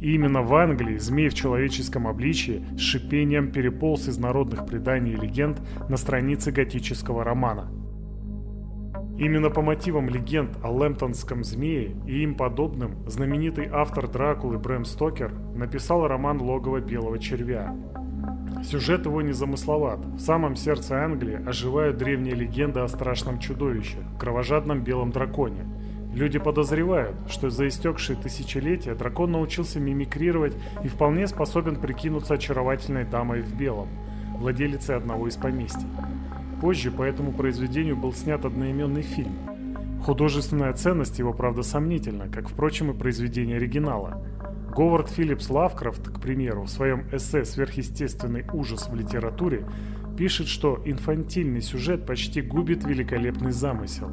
И 0.00 0.14
именно 0.14 0.42
в 0.42 0.54
Англии 0.54 0.98
змей 0.98 1.28
в 1.28 1.34
человеческом 1.34 2.08
обличии 2.08 2.64
с 2.76 2.80
шипением 2.80 3.52
переполз 3.52 4.08
из 4.08 4.18
народных 4.18 4.66
преданий 4.66 5.12
и 5.12 5.16
легенд 5.16 5.60
на 5.88 5.96
страницы 5.96 6.50
готического 6.50 7.22
романа. 7.22 7.70
Именно 9.18 9.50
по 9.50 9.60
мотивам 9.60 10.08
легенд 10.08 10.56
о 10.62 10.70
лэмптонском 10.70 11.44
змее 11.44 11.94
и 12.06 12.22
им 12.22 12.34
подобным 12.34 13.06
знаменитый 13.06 13.68
автор 13.70 14.08
Дракулы 14.08 14.58
Брэм 14.58 14.86
Стокер 14.86 15.32
написал 15.54 16.08
роман 16.08 16.40
«Логово 16.40 16.80
белого 16.80 17.18
червя», 17.18 17.76
Сюжет 18.62 19.06
его 19.06 19.22
незамысловат. 19.22 20.04
В 20.04 20.20
самом 20.20 20.54
сердце 20.54 21.02
Англии 21.02 21.42
оживают 21.46 21.96
древние 21.96 22.34
легенды 22.34 22.80
о 22.80 22.88
страшном 22.88 23.38
чудовище, 23.38 23.98
кровожадном 24.18 24.84
белом 24.84 25.12
драконе. 25.12 25.64
Люди 26.12 26.38
подозревают, 26.38 27.16
что 27.28 27.50
за 27.50 27.68
истекшие 27.68 28.16
тысячелетия 28.16 28.94
дракон 28.94 29.32
научился 29.32 29.80
мимикрировать 29.80 30.56
и 30.84 30.88
вполне 30.88 31.26
способен 31.26 31.76
прикинуться 31.76 32.34
очаровательной 32.34 33.04
дамой 33.04 33.42
в 33.42 33.56
белом, 33.56 33.88
владелицей 34.38 34.96
одного 34.96 35.28
из 35.28 35.36
поместий. 35.36 35.88
Позже 36.60 36.90
по 36.90 37.02
этому 37.02 37.32
произведению 37.32 37.96
был 37.96 38.12
снят 38.12 38.44
одноименный 38.44 39.02
фильм. 39.02 39.38
Художественная 40.04 40.72
ценность 40.74 41.18
его, 41.18 41.32
правда, 41.32 41.62
сомнительна, 41.62 42.28
как, 42.28 42.48
впрочем, 42.48 42.90
и 42.90 42.94
произведение 42.94 43.56
оригинала– 43.56 44.22
Говард 44.74 45.10
Филлипс 45.10 45.50
Лавкрафт, 45.50 46.08
к 46.08 46.20
примеру, 46.20 46.62
в 46.62 46.70
своем 46.70 47.04
эссе 47.12 47.44
«Сверхъестественный 47.44 48.44
ужас 48.52 48.88
в 48.88 48.94
литературе» 48.94 49.66
пишет, 50.16 50.46
что 50.46 50.80
инфантильный 50.84 51.60
сюжет 51.60 52.06
почти 52.06 52.40
губит 52.40 52.84
великолепный 52.84 53.52
замысел. 53.52 54.10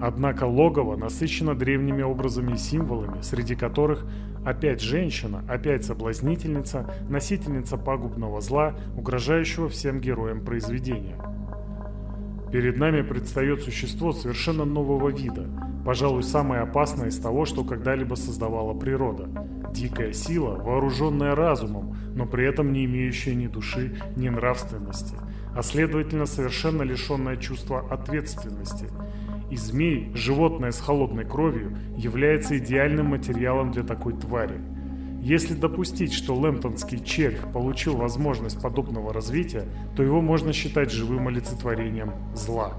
Однако 0.00 0.44
логово 0.44 0.96
насыщено 0.96 1.54
древними 1.54 2.02
образами 2.02 2.52
и 2.52 2.56
символами, 2.56 3.20
среди 3.20 3.56
которых 3.56 4.06
опять 4.44 4.80
женщина, 4.80 5.44
опять 5.48 5.84
соблазнительница, 5.84 6.90
носительница 7.08 7.76
пагубного 7.76 8.40
зла, 8.40 8.74
угрожающего 8.96 9.68
всем 9.68 10.00
героям 10.00 10.44
произведения. 10.44 11.16
Перед 12.52 12.76
нами 12.76 13.02
предстает 13.02 13.62
существо 13.62 14.12
совершенно 14.12 14.64
нового 14.64 15.10
вида, 15.10 15.48
пожалуй, 15.84 16.22
самое 16.22 16.62
опасное 16.62 17.08
из 17.08 17.18
того, 17.18 17.44
что 17.44 17.64
когда-либо 17.64 18.14
создавала 18.14 18.74
природа. 18.74 19.28
Дикая 19.74 20.12
сила, 20.12 20.56
вооруженная 20.56 21.34
разумом, 21.34 21.96
но 22.14 22.26
при 22.26 22.46
этом 22.46 22.72
не 22.72 22.84
имеющая 22.86 23.34
ни 23.34 23.46
души, 23.46 24.00
ни 24.16 24.28
нравственности, 24.28 25.16
а 25.54 25.62
следовательно 25.62 26.26
совершенно 26.26 26.82
лишенная 26.82 27.36
чувства 27.36 27.86
ответственности– 27.90 28.86
и 29.50 29.56
змей, 29.56 30.10
животное 30.14 30.72
с 30.72 30.80
холодной 30.80 31.24
кровью, 31.24 31.76
является 31.96 32.58
идеальным 32.58 33.06
материалом 33.06 33.72
для 33.72 33.82
такой 33.82 34.14
твари. 34.14 34.60
Если 35.20 35.54
допустить, 35.54 36.12
что 36.12 36.34
лэмптонский 36.34 37.02
червь 37.04 37.40
получил 37.52 37.96
возможность 37.96 38.62
подобного 38.62 39.12
развития, 39.12 39.66
то 39.96 40.02
его 40.02 40.20
можно 40.20 40.52
считать 40.52 40.92
живым 40.92 41.28
олицетворением 41.28 42.12
зла. 42.34 42.74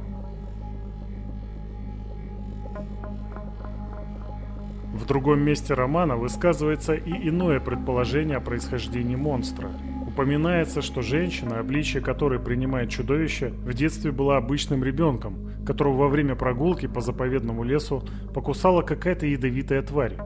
В 4.94 5.06
другом 5.06 5.42
месте 5.42 5.74
романа 5.74 6.16
высказывается 6.16 6.94
и 6.94 7.30
иное 7.30 7.60
предположение 7.60 8.38
о 8.38 8.42
происхождении 8.42 9.16
монстра. 9.16 9.70
Упоминается, 10.08 10.82
что 10.82 11.02
женщина, 11.02 11.60
обличие 11.60 12.02
которой 12.02 12.40
принимает 12.40 12.90
чудовище, 12.90 13.50
в 13.50 13.74
детстве 13.74 14.12
была 14.12 14.38
обычным 14.38 14.84
ребенком, 14.84 15.52
которого 15.66 15.98
во 15.98 16.08
время 16.08 16.36
прогулки 16.36 16.88
по 16.88 17.02
заповедному 17.02 17.64
лесу 17.64 18.04
покусала 18.34 18.82
какая-то 18.82 19.26
ядовитая 19.28 19.84
тварь. 19.84 20.18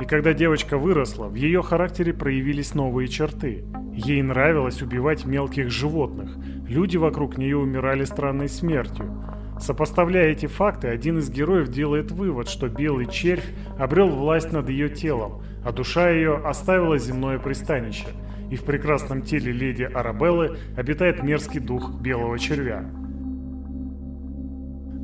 И 0.00 0.04
когда 0.04 0.32
девочка 0.32 0.78
выросла, 0.78 1.26
в 1.26 1.34
ее 1.34 1.62
характере 1.62 2.12
проявились 2.12 2.74
новые 2.74 3.08
черты. 3.08 3.64
Ей 3.92 4.22
нравилось 4.22 4.80
убивать 4.80 5.24
мелких 5.24 5.70
животных. 5.70 6.36
Люди 6.68 6.96
вокруг 6.96 7.36
нее 7.36 7.56
умирали 7.56 8.04
странной 8.04 8.48
смертью. 8.48 9.24
Сопоставляя 9.60 10.28
эти 10.30 10.46
факты, 10.46 10.86
один 10.86 11.18
из 11.18 11.30
героев 11.30 11.68
делает 11.68 12.12
вывод, 12.12 12.48
что 12.48 12.68
белый 12.68 13.06
червь 13.06 13.44
обрел 13.76 14.08
власть 14.08 14.52
над 14.52 14.68
ее 14.68 14.88
телом, 14.88 15.42
а 15.64 15.72
душа 15.72 16.10
ее 16.10 16.36
оставила 16.36 16.96
земное 16.96 17.40
пристанище. 17.40 18.06
И 18.50 18.56
в 18.56 18.62
прекрасном 18.62 19.22
теле 19.22 19.50
леди 19.52 19.82
Арабеллы 19.82 20.58
обитает 20.76 21.24
мерзкий 21.24 21.60
дух 21.60 21.90
белого 22.00 22.38
червя. 22.38 22.88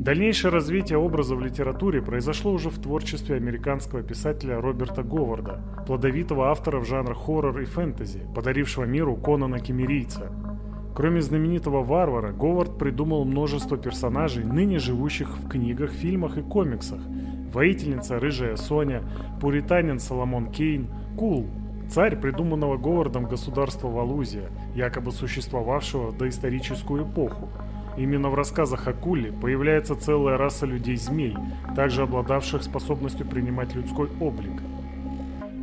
Дальнейшее 0.04 0.50
развитие 0.50 0.98
образа 0.98 1.34
в 1.34 1.40
литературе 1.40 2.02
произошло 2.02 2.52
уже 2.52 2.68
в 2.68 2.78
творчестве 2.78 3.36
американского 3.36 4.02
писателя 4.02 4.60
Роберта 4.60 5.02
Говарда, 5.02 5.62
плодовитого 5.86 6.50
автора 6.50 6.78
в 6.78 6.84
жанрах 6.84 7.16
хоррор 7.16 7.58
и 7.60 7.64
фэнтези, 7.64 8.20
подарившего 8.34 8.84
миру 8.84 9.16
Конана 9.16 9.60
Кемерийца. 9.60 10.30
Кроме 10.94 11.22
знаменитого 11.22 11.82
варвара, 11.82 12.32
Говард 12.32 12.76
придумал 12.76 13.24
множество 13.24 13.78
персонажей, 13.78 14.44
ныне 14.44 14.78
живущих 14.78 15.38
в 15.38 15.48
книгах, 15.48 15.90
фильмах 15.90 16.36
и 16.36 16.42
комиксах. 16.42 17.00
Воительница 17.54 18.20
Рыжая 18.20 18.56
Соня, 18.56 19.02
пуританин 19.40 19.98
Соломон 19.98 20.50
Кейн, 20.50 20.90
Кул, 21.16 21.46
царь 21.88 22.16
придуманного 22.16 22.76
Говардом 22.76 23.24
государства 23.24 23.88
Валузия, 23.88 24.50
якобы 24.74 25.12
существовавшего 25.12 26.10
в 26.10 26.18
доисторическую 26.18 27.04
эпоху, 27.04 27.48
Именно 27.96 28.28
в 28.28 28.34
рассказах 28.34 28.88
о 28.88 28.92
Куле 28.92 29.32
появляется 29.32 29.94
целая 29.94 30.36
раса 30.36 30.66
людей-змей, 30.66 31.36
также 31.76 32.02
обладавших 32.02 32.62
способностью 32.62 33.26
принимать 33.26 33.74
людской 33.74 34.08
облик. 34.20 34.62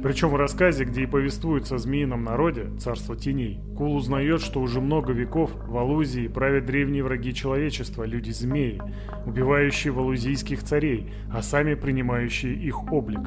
Причем 0.01 0.29
в 0.29 0.35
рассказе, 0.35 0.85
где 0.85 1.03
и 1.03 1.05
повествуется 1.05 1.75
о 1.75 1.77
змеином 1.77 2.23
народе, 2.23 2.71
царство 2.79 3.15
теней, 3.15 3.59
Кул 3.77 3.95
узнает, 3.95 4.41
что 4.41 4.59
уже 4.59 4.81
много 4.81 5.13
веков 5.13 5.51
в 5.53 5.77
Алузии 5.77 6.27
правят 6.27 6.65
древние 6.65 7.03
враги 7.03 7.35
человечества, 7.35 8.03
люди-змеи, 8.03 8.81
убивающие 9.27 9.93
валузийских 9.93 10.63
царей, 10.63 11.13
а 11.31 11.43
сами 11.43 11.75
принимающие 11.75 12.53
их 12.53 12.91
облик. 12.91 13.21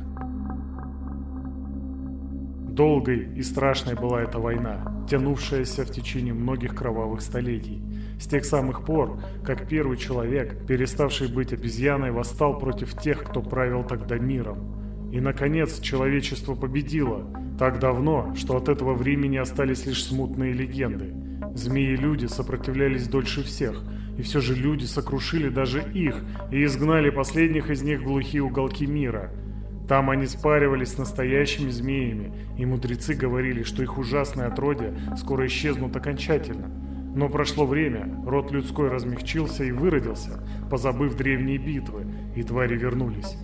Долгой 2.74 3.28
и 3.36 3.42
страшной 3.44 3.94
была 3.94 4.22
эта 4.22 4.40
война, 4.40 5.06
тянувшаяся 5.08 5.84
в 5.84 5.92
течение 5.92 6.34
многих 6.34 6.74
кровавых 6.74 7.20
столетий. 7.20 7.80
С 8.18 8.26
тех 8.26 8.44
самых 8.44 8.84
пор, 8.84 9.20
как 9.44 9.68
первый 9.68 9.96
человек, 9.96 10.66
переставший 10.66 11.28
быть 11.28 11.52
обезьяной, 11.52 12.10
восстал 12.10 12.58
против 12.58 13.00
тех, 13.00 13.22
кто 13.22 13.42
правил 13.42 13.84
тогда 13.84 14.18
миром. 14.18 15.08
И, 15.12 15.20
наконец, 15.20 15.78
человечество 15.78 16.56
победило. 16.56 17.24
Так 17.60 17.78
давно, 17.78 18.34
что 18.34 18.56
от 18.56 18.68
этого 18.68 18.94
времени 18.94 19.36
остались 19.36 19.86
лишь 19.86 20.02
смутные 20.02 20.52
легенды. 20.52 21.14
Змеи-люди 21.54 22.26
сопротивлялись 22.26 23.06
дольше 23.06 23.44
всех, 23.44 23.84
и 24.18 24.22
все 24.22 24.40
же 24.40 24.56
люди 24.56 24.84
сокрушили 24.84 25.48
даже 25.48 25.80
их 25.94 26.16
и 26.50 26.64
изгнали 26.64 27.10
последних 27.10 27.70
из 27.70 27.82
них 27.82 28.00
в 28.00 28.04
глухие 28.04 28.42
уголки 28.42 28.84
мира– 28.84 29.30
там 29.88 30.08
они 30.08 30.26
спаривались 30.26 30.92
с 30.92 30.98
настоящими 30.98 31.68
змеями, 31.68 32.32
и 32.56 32.64
мудрецы 32.64 33.14
говорили, 33.14 33.62
что 33.62 33.82
их 33.82 33.98
ужасные 33.98 34.46
отродья 34.46 34.94
скоро 35.16 35.46
исчезнут 35.46 35.94
окончательно. 35.94 36.70
Но 37.14 37.28
прошло 37.28 37.66
время, 37.66 38.22
род 38.26 38.50
людской 38.50 38.88
размягчился 38.88 39.64
и 39.64 39.72
выродился, 39.72 40.42
позабыв 40.70 41.16
древние 41.16 41.58
битвы, 41.58 42.06
и 42.34 42.42
твари 42.42 42.76
вернулись. 42.76 43.36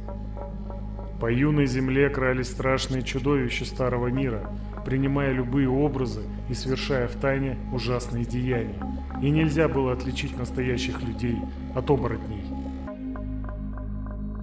По 1.21 1.31
юной 1.31 1.67
земле 1.67 2.09
крались 2.09 2.49
страшные 2.49 3.03
чудовища 3.03 3.67
старого 3.67 4.09
мира, 4.09 4.51
принимая 4.87 5.33
любые 5.33 5.69
образы 5.69 6.23
и 6.49 6.55
совершая 6.55 7.07
в 7.07 7.17
тайне 7.17 7.59
ужасные 7.73 8.25
деяния. 8.25 8.83
И 9.21 9.29
нельзя 9.31 9.69
было 9.69 9.93
отличить 9.93 10.37
настоящих 10.39 11.03
людей 11.03 11.37
от 11.75 11.91
оборотней. 11.91 12.60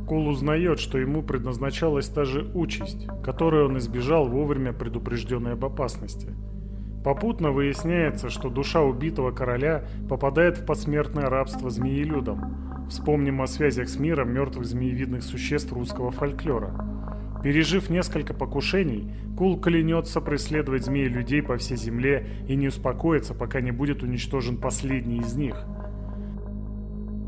Кул 0.08 0.30
узнает, 0.30 0.80
что 0.80 0.98
ему 0.98 1.22
предназначалась 1.22 2.08
та 2.08 2.24
же 2.24 2.50
участь, 2.54 3.08
которой 3.22 3.65
он 3.65 3.78
избежал 3.78 4.30
вовремя 4.30 4.72
предупрежденной 4.72 5.54
об 5.54 5.65
опасности. 5.65 6.30
Попутно 7.04 7.52
выясняется, 7.52 8.30
что 8.30 8.50
душа 8.50 8.82
убитого 8.82 9.32
короля 9.32 9.84
попадает 10.10 10.60
в 10.60 10.65
посмертное 10.65 11.30
рабство 11.30 11.70
змеелюдам. 11.70 12.88
Вспомним 12.89 13.41
о 13.41 13.48
связях 13.48 13.89
с 13.89 14.00
миром 14.00 14.32
мертвых 14.32 14.65
змеевидных 14.65 15.24
существ 15.24 15.74
русского 15.74 16.12
фольклора. 16.12 16.74
Пережив 17.43 17.89
несколько 17.89 18.34
покушений, 18.34 19.12
Кул 19.38 19.60
клянется 19.60 20.22
преследовать 20.22 20.86
змеи 20.86 21.08
людей 21.08 21.41
по 21.41 21.58
всей 21.58 21.76
земле 21.76 22.46
и 22.48 22.56
не 22.56 22.70
успокоится, 22.70 23.34
пока 23.34 23.60
не 23.60 23.72
будет 23.72 24.04
уничтожен 24.04 24.58
последний 24.58 25.17
из 25.17 25.36
них– 25.36 25.65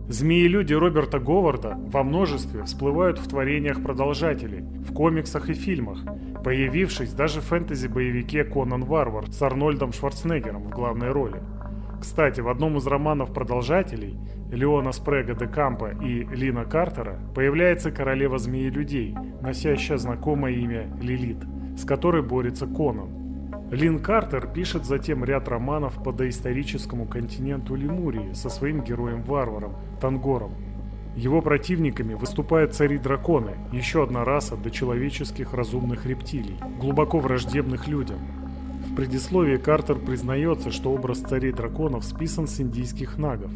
Змеи-люди 0.10 0.74
Роберта 0.74 1.20
Говарда 1.20 1.78
во 1.78 2.02
множестве 2.02 2.64
всплывают 2.64 3.20
в 3.20 3.28
творениях 3.28 3.84
продолжателей, 3.84 4.62
в 4.62 4.92
комиксах 4.92 5.52
и 5.52 5.54
фильмах, 5.54 6.00
появившись 6.44 7.14
даже 7.14 7.42
в 7.42 7.44
фэнтези-боевике 7.44 8.44
«Конан 8.44 8.86
Варвар» 8.86 9.32
с 9.32 9.40
Арнольдом 9.40 9.94
Шварценеггером 9.94 10.64
в 10.64 10.70
главной 10.72 11.12
роли. 11.12 11.44
Кстати, 12.02 12.42
в 12.42 12.50
одном 12.50 12.78
из 12.78 12.88
романов 12.88 13.32
продолжателей 13.32 14.18
Леона 14.52 14.94
Спрега 14.94 15.36
де 15.36 15.46
Кампа 15.46 15.92
и 16.02 16.26
Лина 16.36 16.66
Картера 16.66 17.20
появляется 17.36 17.92
королева 17.92 18.40
змеи-людей, 18.40 19.16
носящая 19.42 20.00
знакомое 20.00 20.54
имя 20.54 20.92
Лилит, 21.00 21.46
с 21.78 21.86
которой 21.86 22.24
борется 22.24 22.66
Конан. 22.66 23.19
Лин 23.72 24.00
Картер 24.00 24.48
пишет 24.48 24.86
затем 24.86 25.24
ряд 25.24 25.48
романов 25.48 26.04
по 26.04 26.12
доисторическому 26.12 27.06
континенту 27.06 27.76
Лемурии 27.76 28.34
со 28.34 28.50
своим 28.50 28.84
героем-варваром 28.84 29.76
Тангором. 30.02 30.56
Его 31.16 31.42
противниками 31.42 32.16
выступают 32.16 32.74
цари-драконы, 32.74 33.58
еще 33.72 34.04
одна 34.04 34.26
раса 34.26 34.56
дочеловеческих 34.56 35.54
разумных 35.54 36.08
рептилий, 36.08 36.58
глубоко 36.80 37.20
враждебных 37.20 37.88
людям. 37.88 38.20
В 38.90 38.96
предисловии 38.96 39.58
Картер 39.58 40.00
признается, 40.00 40.72
что 40.72 40.92
образ 40.92 41.20
царей-драконов 41.20 42.06
списан 42.06 42.48
с 42.48 42.60
индийских 42.60 43.20
нагов. 43.20 43.52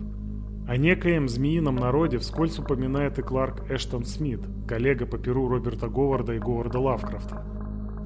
О 0.68 0.78
некоем 0.78 1.28
змеином 1.28 1.78
народе 1.78 2.20
вскользь 2.20 2.60
упоминает 2.60 3.18
и 3.18 3.24
Кларк 3.24 3.70
Эштон 3.72 4.06
Смит, 4.06 4.42
коллега 4.68 5.08
по 5.08 5.18
перу 5.18 5.48
Роберта 5.48 5.88
Говарда 5.88 6.34
и 6.34 6.40
Говарда 6.40 6.80
Лавкрафта. 6.80 7.53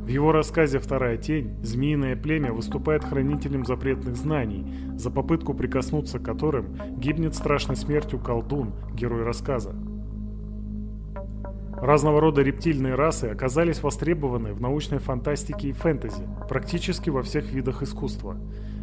В 0.08 0.10
его 0.10 0.32
рассказе 0.32 0.80
«Вторая 0.80 1.18
тень» 1.18 1.58
змеиное 1.64 2.16
племя 2.16 2.54
выступает 2.54 3.04
хранителем 3.04 3.66
запретных 3.66 4.16
знаний, 4.16 4.66
за 4.96 5.12
попытку 5.12 5.54
прикоснуться 5.54 6.18
к 6.18 6.24
которым 6.24 6.78
гибнет 6.96 7.36
страшной 7.36 7.76
смертью 7.76 8.18
колдун, 8.18 8.72
герой 8.94 9.24
рассказа. 9.24 9.76
Разного 11.74 12.22
рода 12.22 12.42
рептильные 12.42 12.96
расы 12.96 13.26
оказались 13.26 13.84
востребованы 13.84 14.54
в 14.54 14.62
научной 14.62 15.00
фантастике 15.00 15.68
и 15.68 15.74
фэнтези, 15.74 16.26
практически 16.48 17.10
во 17.10 17.22
всех 17.22 17.52
видах 17.52 17.84
искусства. 17.84 18.38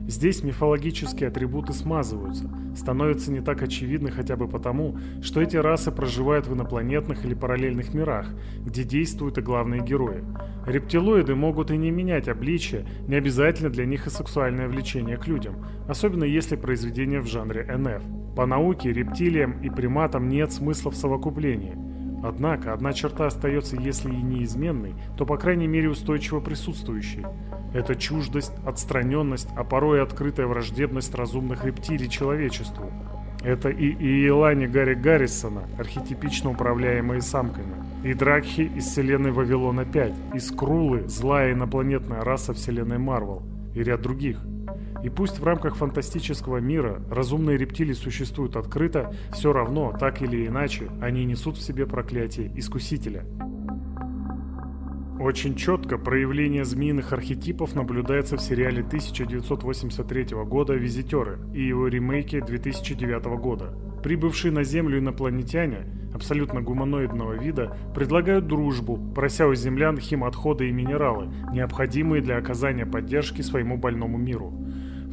Здесь 0.06 0.42
мифологические 0.42 1.28
атрибуты 1.28 1.72
смазываются, 1.72 2.50
становятся 2.76 3.32
не 3.32 3.40
так 3.40 3.62
очевидны 3.62 4.10
хотя 4.10 4.36
бы 4.36 4.46
потому, 4.48 4.98
что 5.22 5.40
эти 5.40 5.56
расы 5.56 5.90
проживают 5.90 6.46
в 6.46 6.52
инопланетных 6.52 7.24
или 7.24 7.32
параллельных 7.32 7.94
мирах, 7.94 8.28
где 8.60 8.84
действуют 8.84 9.38
и 9.38 9.42
главные 9.42 9.82
герои. 9.82 10.22
Рептилоиды 10.66 11.34
могут 11.34 11.70
и 11.70 11.76
не 11.78 11.90
менять 11.90 12.28
обличие, 12.28 12.86
не 13.08 13.16
обязательно 13.16 13.70
для 13.70 13.86
них 13.86 14.06
и 14.06 14.10
сексуальное 14.10 14.68
влечение 14.68 15.16
к 15.16 15.26
людям, 15.26 15.64
особенно 15.88 16.24
если 16.24 16.56
произведение 16.56 17.20
в 17.20 17.26
жанре 17.26 17.64
НФ. 17.64 18.34
По 18.36 18.46
науке 18.46 18.92
рептилиям 18.92 19.62
и 19.62 19.70
приматам 19.70 20.28
нет 20.28 20.52
смысла 20.52 20.90
в 20.90 20.96
совокуплении. 20.96 21.83
Однако 22.24 22.72
одна 22.72 22.94
черта 22.94 23.26
остается, 23.26 23.76
если 23.76 24.08
и 24.08 24.22
неизменной, 24.22 24.94
то 25.18 25.26
по 25.26 25.36
крайней 25.36 25.66
мере 25.66 25.90
устойчиво 25.90 26.40
присутствующей. 26.40 27.26
Это 27.74 27.94
чуждость, 27.94 28.54
отстраненность, 28.64 29.48
а 29.54 29.62
порой 29.62 29.98
и 29.98 30.00
открытая 30.00 30.46
враждебность 30.46 31.14
разумных 31.14 31.66
рептилий 31.66 32.08
человечеству. 32.08 32.90
Это 33.42 33.68
и 33.68 33.92
Иелани 33.92 34.64
Гарри 34.64 34.94
Гаррисона, 34.94 35.64
архетипично 35.78 36.48
управляемые 36.48 37.20
самками, 37.20 37.74
и 38.02 38.14
Дракхи 38.14 38.62
из 38.74 38.86
вселенной 38.86 39.32
Вавилона 39.32 39.84
5, 39.84 40.14
и 40.32 40.38
Скрулы, 40.38 41.06
злая 41.06 41.52
инопланетная 41.52 42.24
раса 42.24 42.54
вселенной 42.54 42.96
Марвел, 42.96 43.42
и 43.74 43.82
ряд 43.82 44.00
других. 44.00 44.38
И 45.04 45.10
пусть 45.10 45.38
в 45.38 45.44
рамках 45.44 45.76
фантастического 45.76 46.56
мира 46.56 47.02
разумные 47.10 47.58
рептилии 47.58 47.92
существуют 47.92 48.56
открыто, 48.56 49.14
все 49.32 49.52
равно, 49.52 49.94
так 50.00 50.22
или 50.22 50.46
иначе, 50.46 50.88
они 51.00 51.24
несут 51.24 51.58
в 51.58 51.62
себе 51.62 51.86
проклятие 51.86 52.50
Искусителя– 52.58 53.24
очень 55.24 55.54
четко 55.54 55.96
проявление 55.96 56.66
змеиных 56.66 57.14
архетипов 57.14 57.74
наблюдается 57.74 58.36
в 58.36 58.42
сериале 58.42 58.82
1983 58.82 60.24
года 60.44 60.74
«Визитеры» 60.74 61.38
и 61.54 61.62
его 61.62 61.88
ремейке 61.88 62.42
2009 62.42 63.24
года. 63.40 63.72
Прибывшие 64.02 64.52
на 64.52 64.64
Землю 64.64 64.98
инопланетяне, 64.98 65.86
абсолютно 66.12 66.60
гуманоидного 66.60 67.32
вида, 67.34 67.74
предлагают 67.94 68.48
дружбу, 68.48 68.98
прося 69.14 69.46
у 69.46 69.54
землян 69.54 69.96
химотходы 69.96 70.68
и 70.68 70.72
минералы, 70.72 71.32
необходимые 71.52 72.20
для 72.20 72.36
оказания 72.36 72.84
поддержки 72.84 73.40
своему 73.40 73.78
больному 73.78 74.18
миру. 74.18 74.52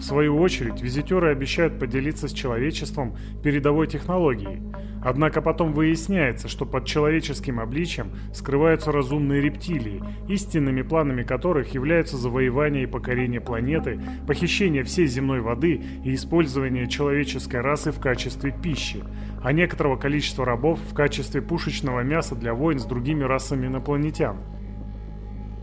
В 0.01 0.03
свою 0.03 0.35
очередь, 0.39 0.81
визитеры 0.81 1.29
обещают 1.29 1.77
поделиться 1.77 2.27
с 2.27 2.33
человечеством 2.33 3.15
передовой 3.43 3.85
технологией. 3.85 4.63
Однако 5.03 5.43
потом 5.43 5.73
выясняется, 5.73 6.47
что 6.47 6.65
под 6.65 6.87
человеческим 6.87 7.59
обличием 7.59 8.11
скрываются 8.33 8.91
разумные 8.91 9.41
рептилии, 9.41 10.01
истинными 10.27 10.81
планами 10.81 11.21
которых 11.21 11.75
являются 11.75 12.17
завоевание 12.17 12.83
и 12.83 12.87
покорение 12.87 13.41
планеты, 13.41 13.99
похищение 14.25 14.83
всей 14.83 15.05
земной 15.05 15.41
воды 15.41 15.83
и 16.03 16.15
использование 16.15 16.89
человеческой 16.89 17.61
расы 17.61 17.91
в 17.91 17.99
качестве 17.99 18.51
пищи, 18.51 19.03
а 19.43 19.53
некоторого 19.53 19.97
количества 19.97 20.45
рабов 20.45 20.79
в 20.79 20.95
качестве 20.95 21.43
пушечного 21.43 22.01
мяса 22.01 22.33
для 22.33 22.55
войн 22.55 22.79
с 22.79 22.85
другими 22.85 23.23
расами 23.23 23.67
инопланетян. 23.67 24.37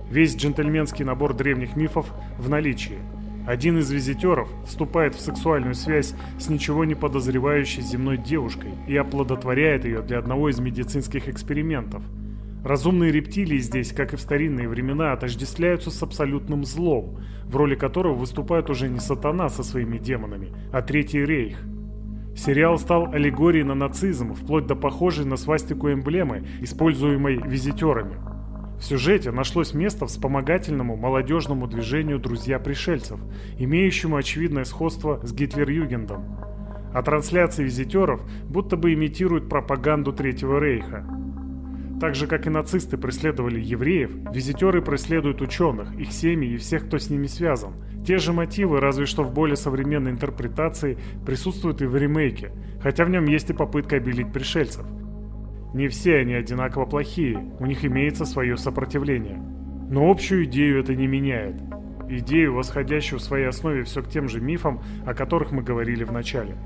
Весь 0.08 0.36
джентльменский 0.36 1.04
набор 1.04 1.34
древних 1.34 1.74
мифов 1.74 2.06
в 2.38 2.48
наличии– 2.48 2.98
один 3.48 3.78
из 3.78 3.90
визитеров 3.90 4.50
вступает 4.66 5.14
в 5.14 5.20
сексуальную 5.20 5.74
связь 5.74 6.14
с 6.38 6.50
ничего 6.50 6.84
не 6.84 6.94
подозревающей 6.94 7.80
земной 7.80 8.18
девушкой 8.18 8.72
и 8.86 8.94
оплодотворяет 8.94 9.86
ее 9.86 10.02
для 10.02 10.18
одного 10.18 10.50
из 10.50 10.60
медицинских 10.60 11.30
экспериментов. 11.30 12.02
Разумные 12.62 13.10
рептилии 13.10 13.56
здесь, 13.56 13.94
как 13.94 14.12
и 14.12 14.16
в 14.16 14.20
старинные 14.20 14.68
времена, 14.68 15.12
отождествляются 15.14 15.90
с 15.90 16.02
абсолютным 16.02 16.66
злом, 16.66 17.20
в 17.44 17.56
роли 17.56 17.74
которого 17.74 18.12
выступает 18.12 18.68
уже 18.68 18.86
не 18.90 19.00
сатана 19.00 19.48
со 19.48 19.62
своими 19.62 19.96
демонами, 19.96 20.52
а 20.70 20.82
Третий 20.82 21.24
Рейх. 21.24 21.56
Сериал 22.36 22.76
стал 22.76 23.14
аллегорией 23.14 23.64
на 23.64 23.74
нацизм, 23.74 24.34
вплоть 24.34 24.66
до 24.66 24.76
похожей 24.76 25.24
на 25.24 25.38
свастику 25.38 25.90
эмблемы, 25.90 26.46
используемой 26.60 27.38
визитерами. 27.38 28.37
В 28.78 28.84
сюжете 28.84 29.32
нашлось 29.32 29.74
место 29.74 30.06
вспомогательному 30.06 30.96
молодежному 30.96 31.66
движению 31.66 32.20
«Друзья 32.20 32.60
пришельцев», 32.60 33.18
имеющему 33.58 34.16
очевидное 34.16 34.64
сходство 34.64 35.20
с 35.24 35.32
Гитлер-Югендом. 35.34 36.22
А 36.94 37.02
трансляции 37.02 37.64
визитеров 37.64 38.22
будто 38.48 38.76
бы 38.76 38.94
имитируют 38.94 39.48
пропаганду 39.48 40.12
Третьего 40.12 40.60
Рейха. 40.60 41.04
Так 42.00 42.14
же, 42.14 42.28
как 42.28 42.46
и 42.46 42.50
нацисты 42.50 42.96
преследовали 42.96 43.60
евреев, 43.60 44.12
визитеры 44.32 44.80
преследуют 44.80 45.42
ученых, 45.42 45.92
их 45.98 46.12
семьи 46.12 46.52
и 46.52 46.56
всех, 46.56 46.86
кто 46.86 46.98
с 46.98 47.10
ними 47.10 47.26
связан. 47.26 47.72
Те 48.06 48.18
же 48.18 48.32
мотивы, 48.32 48.80
разве 48.80 49.06
что 49.06 49.24
в 49.24 49.34
более 49.34 49.56
современной 49.56 50.12
интерпретации, 50.12 50.96
присутствуют 51.26 51.82
и 51.82 51.86
в 51.86 51.96
ремейке, 51.96 52.52
хотя 52.80 53.04
в 53.04 53.10
нем 53.10 53.26
есть 53.26 53.50
и 53.50 53.54
попытка 53.54 53.96
обелить 53.96 54.32
пришельцев. 54.32 54.86
Не 55.74 55.88
все 55.88 56.18
они 56.18 56.34
одинаково 56.34 56.86
плохие, 56.86 57.44
у 57.60 57.66
них 57.66 57.84
имеется 57.84 58.24
свое 58.24 58.56
сопротивление. 58.56 59.38
Но 59.90 60.10
общую 60.10 60.44
идею 60.44 60.80
это 60.80 60.94
не 60.94 61.06
меняет. 61.06 61.56
Идею, 62.08 62.54
восходящую 62.54 63.18
в 63.18 63.22
своей 63.22 63.46
основе 63.46 63.82
все 63.84 64.02
к 64.02 64.08
тем 64.08 64.28
же 64.28 64.40
мифам, 64.40 64.82
о 65.04 65.14
которых 65.14 65.52
мы 65.52 65.62
говорили 65.62 66.04
в 66.04 66.12
начале. 66.12 66.56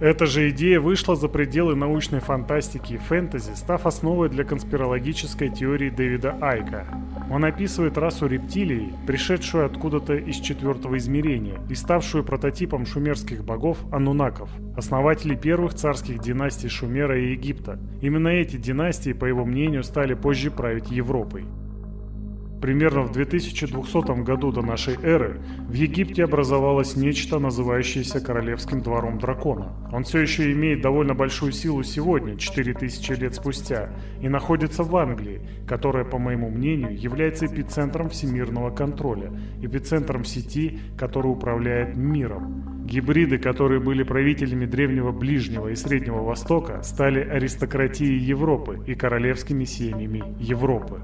Эта 0.00 0.26
же 0.26 0.50
идея 0.50 0.78
вышла 0.78 1.16
за 1.16 1.28
пределы 1.28 1.74
научной 1.74 2.20
фантастики 2.20 2.94
и 2.94 2.98
фэнтези, 2.98 3.54
став 3.56 3.84
основой 3.84 4.28
для 4.28 4.44
конспирологической 4.44 5.48
теории 5.48 5.90
Дэвида 5.90 6.38
Айка. 6.40 6.86
Он 7.30 7.44
описывает 7.44 7.98
расу 7.98 8.26
рептилий, 8.26 8.92
пришедшую 9.06 9.66
откуда-то 9.66 10.14
из 10.14 10.36
четвертого 10.36 10.96
измерения 10.96 11.60
и 11.68 11.74
ставшую 11.74 12.24
прототипом 12.24 12.86
шумерских 12.86 13.44
богов 13.44 13.78
Анунаков, 13.92 14.50
основателей 14.76 15.36
первых 15.36 15.74
царских 15.74 16.20
династий 16.20 16.68
Шумера 16.68 17.18
и 17.18 17.32
Египта. 17.32 17.78
Именно 18.00 18.28
эти 18.28 18.56
династии, 18.56 19.12
по 19.12 19.26
его 19.26 19.44
мнению, 19.44 19.84
стали 19.84 20.14
позже 20.14 20.50
править 20.50 20.90
Европой. 20.90 21.44
Примерно 22.60 23.02
в 23.02 23.12
2200 23.12 24.22
году 24.22 24.50
до 24.50 24.62
нашей 24.62 24.96
эры 25.02 25.40
в 25.68 25.72
Египте 25.72 26.24
образовалось 26.24 26.96
нечто, 26.96 27.38
называющееся 27.38 28.20
Королевским 28.20 28.80
двором 28.80 29.18
дракона. 29.18 29.72
Он 29.92 30.02
все 30.02 30.18
еще 30.18 30.52
имеет 30.52 30.80
довольно 30.80 31.14
большую 31.14 31.52
силу 31.52 31.84
сегодня, 31.84 32.36
4000 32.36 33.12
лет 33.12 33.34
спустя, 33.34 33.90
и 34.20 34.28
находится 34.28 34.82
в 34.82 34.96
Англии, 34.96 35.40
которая, 35.68 36.04
по 36.04 36.18
моему 36.18 36.50
мнению, 36.50 36.98
является 36.98 37.46
эпицентром 37.46 38.08
всемирного 38.08 38.70
контроля, 38.70 39.32
эпицентром 39.62 40.24
сети, 40.24 40.80
которая 40.98 41.32
управляет 41.32 41.96
миром. 41.96 42.84
Гибриды, 42.86 43.38
которые 43.38 43.80
были 43.80 44.02
правителями 44.02 44.64
Древнего 44.64 45.12
Ближнего 45.12 45.68
и 45.68 45.76
Среднего 45.76 46.22
Востока, 46.22 46.82
стали 46.82 47.20
аристократией 47.20 48.18
Европы 48.18 48.80
и 48.86 48.94
королевскими 48.94 49.64
семьями 49.64 50.22
Европы. 50.40 51.02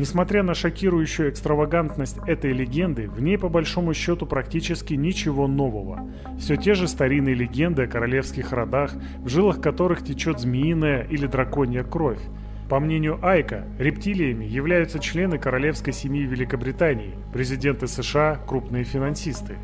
Несмотря 0.00 0.42
на 0.42 0.54
шокирующую 0.54 1.28
экстравагантность 1.28 2.16
этой 2.26 2.54
легенды, 2.54 3.06
в 3.06 3.20
ней 3.20 3.36
по 3.36 3.50
большому 3.50 3.92
счету 3.92 4.24
практически 4.24 4.94
ничего 4.94 5.46
нового. 5.46 6.08
Все 6.38 6.56
те 6.56 6.72
же 6.72 6.88
старинные 6.88 7.34
легенды 7.34 7.82
о 7.82 7.86
королевских 7.86 8.52
родах, 8.52 8.94
в 9.18 9.28
жилах 9.28 9.60
которых 9.60 10.02
течет 10.02 10.40
змеиная 10.40 11.02
или 11.02 11.26
драконья 11.26 11.84
кровь. 11.84 12.22
По 12.70 12.80
мнению 12.80 13.18
Айка, 13.20 13.66
рептилиями 13.78 14.46
являются 14.46 15.00
члены 15.00 15.36
королевской 15.36 15.92
семьи 15.92 16.22
Великобритании, 16.22 17.12
президенты 17.34 17.86
США, 17.86 18.40
крупные 18.48 18.84
финансисты. 18.84 19.56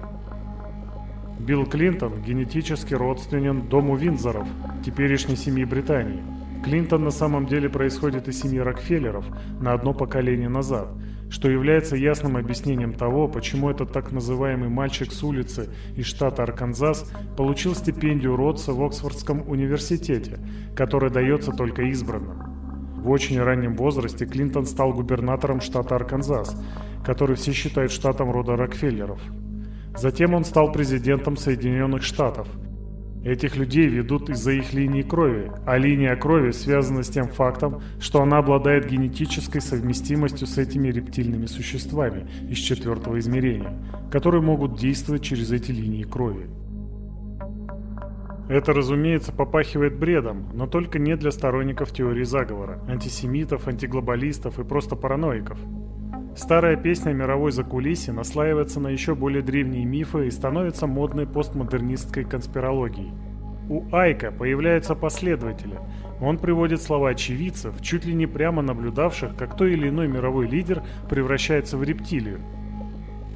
Билл 1.38 1.64
Клинтон 1.64 2.20
генетически 2.20 2.92
родственен 2.92 3.62
дому 3.62 3.96
Винзоров, 3.96 4.46
теперешней 4.84 5.36
семьи 5.36 5.64
Британии– 5.64 6.22
Клинтон 6.66 7.04
на 7.04 7.12
самом 7.12 7.46
деле 7.46 7.70
происходит 7.70 8.26
из 8.26 8.40
семьи 8.40 8.58
Рокфеллеров 8.58 9.24
на 9.60 9.72
одно 9.72 9.94
поколение 9.94 10.48
назад, 10.48 10.88
что 11.30 11.48
является 11.48 11.94
ясным 11.94 12.36
объяснением 12.36 12.92
того, 12.92 13.28
почему 13.28 13.70
этот 13.70 13.92
так 13.92 14.10
называемый 14.10 14.68
мальчик 14.68 15.12
с 15.12 15.22
улицы 15.22 15.68
из 15.94 16.06
штата 16.06 16.42
Арканзас 16.42 17.08
получил 17.36 17.76
стипендию 17.76 18.34
Ротса 18.34 18.72
в 18.72 18.82
Оксфордском 18.82 19.48
университете, 19.48 20.40
которая 20.74 21.12
дается 21.12 21.52
только 21.52 21.82
избранным. 21.82 22.42
В 22.96 23.10
очень 23.10 23.40
раннем 23.40 23.76
возрасте 23.76 24.26
Клинтон 24.26 24.66
стал 24.66 24.92
губернатором 24.92 25.60
штата 25.60 25.94
Арканзас, 25.94 26.60
который 27.04 27.36
все 27.36 27.52
считают 27.52 27.92
штатом 27.92 28.32
рода 28.32 28.56
Рокфеллеров. 28.56 29.20
Затем 29.96 30.34
он 30.34 30.44
стал 30.44 30.72
президентом 30.72 31.36
Соединенных 31.36 32.02
Штатов– 32.02 32.48
Этих 33.24 33.56
людей 33.56 33.88
ведут 33.88 34.30
из-за 34.30 34.52
их 34.52 34.72
линии 34.72 35.02
крови, 35.02 35.50
а 35.64 35.78
линия 35.78 36.14
крови 36.14 36.52
связана 36.52 37.02
с 37.02 37.08
тем 37.08 37.28
фактом, 37.28 37.82
что 37.98 38.22
она 38.22 38.38
обладает 38.38 38.88
генетической 38.88 39.60
совместимостью 39.60 40.46
с 40.46 40.58
этими 40.58 40.88
рептильными 40.88 41.46
существами 41.46 42.28
из 42.48 42.58
четвертого 42.58 43.18
измерения, 43.18 43.72
которые 44.12 44.42
могут 44.42 44.78
действовать 44.78 45.22
через 45.22 45.50
эти 45.50 45.72
линии 45.72 46.04
крови. 46.04 46.46
Это, 48.48 48.72
разумеется, 48.72 49.32
попахивает 49.32 49.98
бредом, 49.98 50.48
но 50.54 50.68
только 50.68 51.00
не 51.00 51.16
для 51.16 51.32
сторонников 51.32 51.92
теории 51.92 52.22
заговора, 52.22 52.80
антисемитов, 52.88 53.66
антиглобалистов 53.66 54.60
и 54.60 54.64
просто 54.64 54.94
параноиков. 54.94 55.58
Старая 56.36 56.76
песня 56.76 57.14
мировой 57.14 57.50
закулисье 57.50 58.12
наслаивается 58.12 58.78
на 58.78 58.88
еще 58.88 59.14
более 59.14 59.42
древние 59.42 59.86
мифы 59.86 60.26
и 60.26 60.30
становится 60.30 60.86
модной 60.86 61.26
постмодернистской 61.26 62.24
конспирологией. 62.24 63.10
У 63.70 63.84
Айка 63.90 64.30
появляются 64.30 64.94
последователи. 64.94 65.78
Он 66.20 66.36
приводит 66.36 66.82
слова 66.82 67.08
очевидцев, 67.08 67.80
чуть 67.80 68.04
ли 68.04 68.12
не 68.12 68.26
прямо 68.26 68.60
наблюдавших, 68.60 69.34
как 69.34 69.56
то 69.56 69.64
или 69.64 69.88
иной 69.88 70.08
мировой 70.08 70.46
лидер 70.46 70.82
превращается 71.08 71.78
в 71.78 71.82
рептилию– 71.82 72.40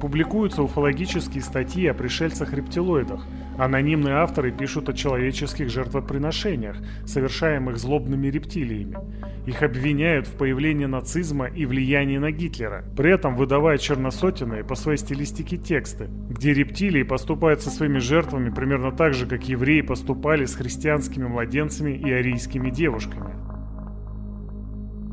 Публикуются 0.01 0.63
уфологические 0.63 1.43
статьи 1.43 1.85
о 1.85 1.93
пришельцах-рептилоидах. 1.93 3.23
Анонимные 3.61 4.15
авторы 4.15 4.51
пишут 4.51 4.89
о 4.89 4.93
человеческих 4.93 5.69
жертвоприношениях, 5.69 6.77
совершаемых 7.05 7.77
злобными 7.77 8.25
рептилиями. 8.25 8.97
Их 9.45 9.61
обвиняют 9.61 10.25
в 10.25 10.35
появлении 10.35 10.85
нацизма 10.85 11.45
и 11.45 11.67
влиянии 11.67 12.17
на 12.17 12.31
Гитлера, 12.31 12.83
при 12.97 13.11
этом 13.11 13.35
выдавая 13.35 13.77
черносотенные 13.77 14.63
по 14.63 14.73
своей 14.73 14.97
стилистике 14.97 15.57
тексты, 15.57 16.07
где 16.31 16.55
рептилии 16.55 17.03
поступают 17.03 17.61
со 17.61 17.69
своими 17.69 17.99
жертвами 17.99 18.49
примерно 18.49 18.91
так 18.91 19.13
же, 19.13 19.27
как 19.27 19.47
евреи 19.47 19.81
поступали 19.81 20.45
с 20.45 20.55
христианскими 20.55 21.27
младенцами 21.27 21.91
и 21.91 22.11
арийскими 22.11 22.71
девушками. 22.71 23.50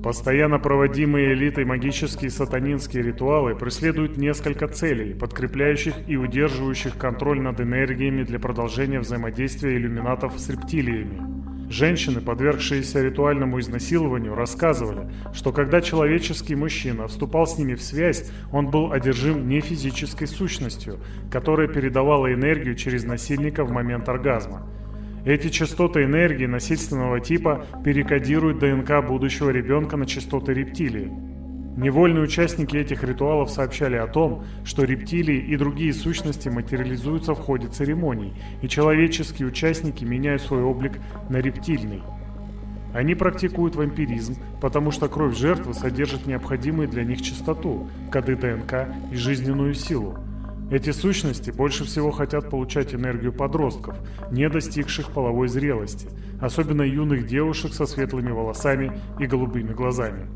Постоянно 0.02 0.60
проводимые 0.60 1.32
элитой 1.32 1.64
магические 1.64 2.30
сатанинские 2.30 3.02
ритуалы 3.02 3.56
преследуют 3.56 4.16
несколько 4.16 4.68
целей, 4.68 5.12
подкрепляющих 5.12 5.94
и 6.06 6.16
удерживающих 6.16 6.96
контроль 6.96 7.40
над 7.40 7.60
энергиями 7.60 8.22
для 8.22 8.38
продолжения 8.38 9.00
взаимодействия 9.00 9.76
иллюминатов 9.76 10.38
с 10.38 10.48
рептилиями. 10.48 11.20
Женщины, 11.68 12.20
подвергшиеся 12.20 13.02
ритуальному 13.02 13.60
изнасилованию, 13.60 14.34
рассказывали, 14.34 15.10
что 15.34 15.52
когда 15.52 15.82
человеческий 15.82 16.54
мужчина 16.54 17.08
вступал 17.08 17.46
с 17.46 17.58
ними 17.58 17.74
в 17.74 17.82
связь, 17.82 18.30
он 18.52 18.70
был 18.70 18.92
одержим 18.92 19.48
не 19.48 19.60
физической 19.60 20.26
сущностью, 20.26 20.98
которая 21.30 21.68
передавала 21.68 22.32
энергию 22.32 22.74
через 22.74 23.04
насильника 23.04 23.64
в 23.64 23.70
момент 23.70 24.08
оргазма. 24.08 24.66
Эти 25.24 25.48
частоты 25.48 26.04
энергии 26.04 26.46
насильственного 26.46 27.20
типа 27.20 27.66
перекодируют 27.84 28.60
ДНК 28.60 29.04
будущего 29.06 29.50
ребенка 29.50 29.96
на 29.96 30.06
частоты 30.06 30.54
рептилии. 30.54 31.10
Невольные 31.76 32.24
участники 32.24 32.76
этих 32.76 33.04
ритуалов 33.04 33.50
сообщали 33.50 33.96
о 33.96 34.06
том, 34.06 34.44
что 34.64 34.84
рептилии 34.84 35.38
и 35.38 35.56
другие 35.56 35.92
сущности 35.92 36.48
материализуются 36.48 37.34
в 37.34 37.40
ходе 37.40 37.68
церемоний, 37.68 38.34
и 38.62 38.68
человеческие 38.68 39.48
участники 39.48 40.04
меняют 40.04 40.42
свой 40.42 40.62
облик 40.62 40.98
на 41.28 41.36
рептильный. 41.36 42.02
Они 42.94 43.14
практикуют 43.14 43.76
вампиризм, 43.76 44.36
потому 44.60 44.90
что 44.90 45.08
кровь 45.08 45.36
жертвы 45.36 45.74
содержит 45.74 46.26
необходимую 46.26 46.88
для 46.88 47.04
них 47.04 47.22
частоту, 47.22 47.88
коды 48.10 48.34
ДНК 48.34 48.88
и 49.12 49.16
жизненную 49.16 49.74
силу– 49.74 50.18
эти 50.70 50.90
сущности 50.90 51.50
больше 51.50 51.84
всего 51.84 52.10
хотят 52.10 52.50
получать 52.50 52.94
энергию 52.94 53.32
подростков, 53.32 53.96
не 54.30 54.48
достигших 54.48 55.12
половой 55.12 55.48
зрелости, 55.48 56.08
особенно 56.40 56.82
юных 56.82 57.26
девушек 57.26 57.72
со 57.72 57.86
светлыми 57.86 58.30
волосами 58.30 58.92
и 59.18 59.26
голубыми 59.26 59.72
глазами. 59.72 60.26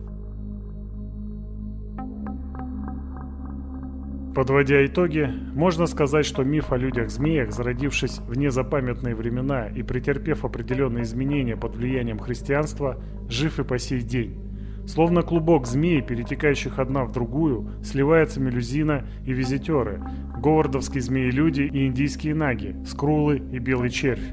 Подводя 4.35 4.87
итоги, 4.87 5.29
можно 5.53 5.87
сказать, 5.87 6.25
что 6.25 6.43
миф 6.43 6.73
о 6.73 6.79
людях-змеях, 6.79 7.53
зародившись 7.53 8.19
в 8.21 8.39
незапамятные 8.39 9.15
времена 9.15 9.67
и 9.67 9.83
претерпев 9.83 10.47
определенные 10.47 11.05
изменения 11.05 11.55
под 11.55 11.77
влиянием 11.77 12.19
христианства, 12.19 12.99
жив 13.29 13.59
и 13.61 13.65
по 13.65 13.79
сей 13.79 14.01
день. 14.01 14.42
Словно 14.87 15.23
клубок 15.23 15.67
змей, 15.67 16.03
перетекающих 16.03 16.79
одна 16.79 17.05
в 17.05 17.13
другую, 17.13 17.71
сливаются 17.83 18.41
мелюзина 18.41 19.07
и 19.25 19.33
визитеры, 19.33 20.03
говардовские 20.39 21.03
змеи-люди 21.03 21.63
и 21.63 21.87
индийские 21.87 22.35
наги, 22.35 22.77
скрулы 22.85 23.39
и 23.39 23.59
белый 23.59 23.91
червь. 23.91 24.33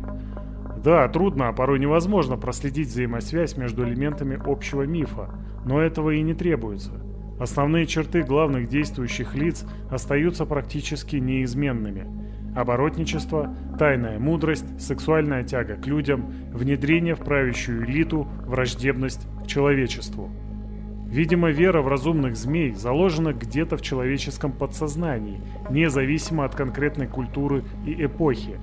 Да, 0.83 1.07
трудно, 1.09 1.49
а 1.49 1.53
порой 1.53 1.79
невозможно 1.79 2.37
проследить 2.37 2.87
взаимосвязь 2.87 3.57
между 3.57 3.87
элементами 3.87 4.41
общего 4.43 4.83
мифа, 4.83 5.29
но 5.65 5.81
этого 5.81 6.11
и 6.11 6.21
не 6.21 6.33
требуется. 6.33 6.93
Основные 7.39 7.85
черты 7.85 8.23
главных 8.23 8.67
действующих 8.67 9.35
лиц 9.35 9.65
остаются 9.89 10.45
практически 10.45 11.17
неизменными. 11.17 12.28
Оборотничество, 12.55 13.55
тайная 13.77 14.19
мудрость, 14.19 14.81
сексуальная 14.81 15.43
тяга 15.43 15.75
к 15.75 15.85
людям, 15.87 16.33
внедрение 16.51 17.15
в 17.15 17.19
правящую 17.19 17.85
элиту, 17.85 18.27
враждебность 18.45 19.27
к 19.43 19.47
человечеству. 19.47 20.29
Видимо, 21.07 21.49
вера 21.49 21.81
в 21.81 21.87
разумных 21.87 22.37
змей 22.37 22.71
заложена 22.73 23.33
где-то 23.33 23.77
в 23.77 23.81
человеческом 23.81 24.51
подсознании, 24.51 25.41
независимо 25.71 26.45
от 26.45 26.53
конкретной 26.55 27.07
культуры 27.07 27.63
и 27.85 28.05
эпохи. 28.05 28.59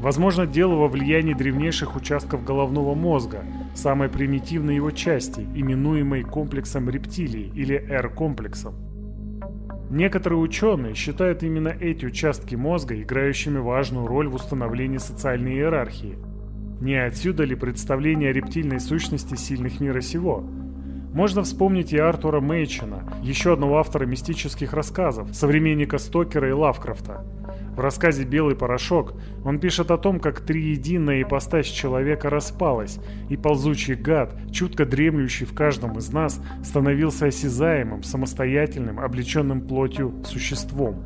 Возможно, 0.00 0.46
дело 0.46 0.74
во 0.74 0.88
влиянии 0.88 1.34
древнейших 1.34 1.96
участков 1.96 2.44
головного 2.44 2.94
мозга, 2.94 3.44
самой 3.74 4.08
примитивной 4.08 4.76
его 4.76 4.90
части, 4.90 5.40
именуемой 5.54 6.22
комплексом 6.22 6.88
рептилии 6.88 7.52
или 7.54 7.74
R-комплексом. 7.74 8.87
Некоторые 9.90 10.38
ученые 10.38 10.94
считают 10.94 11.42
именно 11.42 11.68
эти 11.68 12.04
участки 12.04 12.54
мозга 12.54 13.00
играющими 13.00 13.58
важную 13.58 14.06
роль 14.06 14.28
в 14.28 14.34
установлении 14.34 14.98
социальной 14.98 15.54
иерархии. 15.54 16.18
Не 16.80 16.94
отсюда 16.94 17.44
ли 17.44 17.54
представление 17.54 18.30
о 18.30 18.32
рептильной 18.32 18.80
сущности 18.80 19.34
сильных 19.34 19.80
мира 19.80 20.00
сего– 20.00 20.44
можно 21.12 21.42
вспомнить 21.42 21.92
и 21.92 21.98
Артура 21.98 22.40
Мейчина, 22.40 23.02
еще 23.22 23.54
одного 23.54 23.78
автора 23.78 24.04
мистических 24.04 24.72
рассказов, 24.72 25.34
современника 25.34 25.98
Стокера 25.98 26.48
и 26.48 26.52
Лавкрафта. 26.52 27.24
В 27.78 27.80
рассказе 27.80 28.24
«Белый 28.24 28.56
порошок» 28.56 29.14
он 29.44 29.60
пишет 29.60 29.92
о 29.92 29.98
том, 29.98 30.18
как 30.18 30.40
триединая 30.40 31.22
ипостась 31.22 31.68
человека 31.68 32.28
распалась, 32.28 32.98
и 33.28 33.36
ползучий 33.36 33.94
гад, 33.94 34.36
чутко 34.50 34.84
дремлющий 34.84 35.46
в 35.46 35.54
каждом 35.54 35.96
из 35.96 36.12
нас, 36.12 36.42
становился 36.64 37.26
осязаемым, 37.26 38.02
самостоятельным, 38.02 38.98
облеченным 38.98 39.60
плотью 39.60 40.12
существом. 40.24 41.04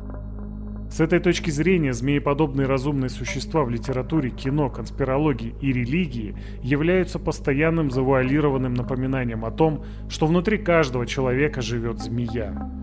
С 0.89 0.99
этой 0.99 1.19
точки 1.19 1.51
зрения 1.51 1.93
змееподобные 1.93 2.65
разумные 2.65 3.09
существа 3.09 3.63
в 3.63 3.69
литературе, 3.69 4.31
кино, 4.31 4.71
конспирологии 4.71 5.53
и 5.61 5.71
религии 5.71 6.35
являются 6.63 7.19
постоянным 7.19 7.91
завуалированным 7.91 8.73
напоминанием 8.73 9.45
о 9.45 9.51
том, 9.51 9.85
что 10.09 10.25
внутри 10.25 10.57
каждого 10.57 11.05
человека 11.05 11.61
живет 11.61 11.99
змея. 11.99 12.82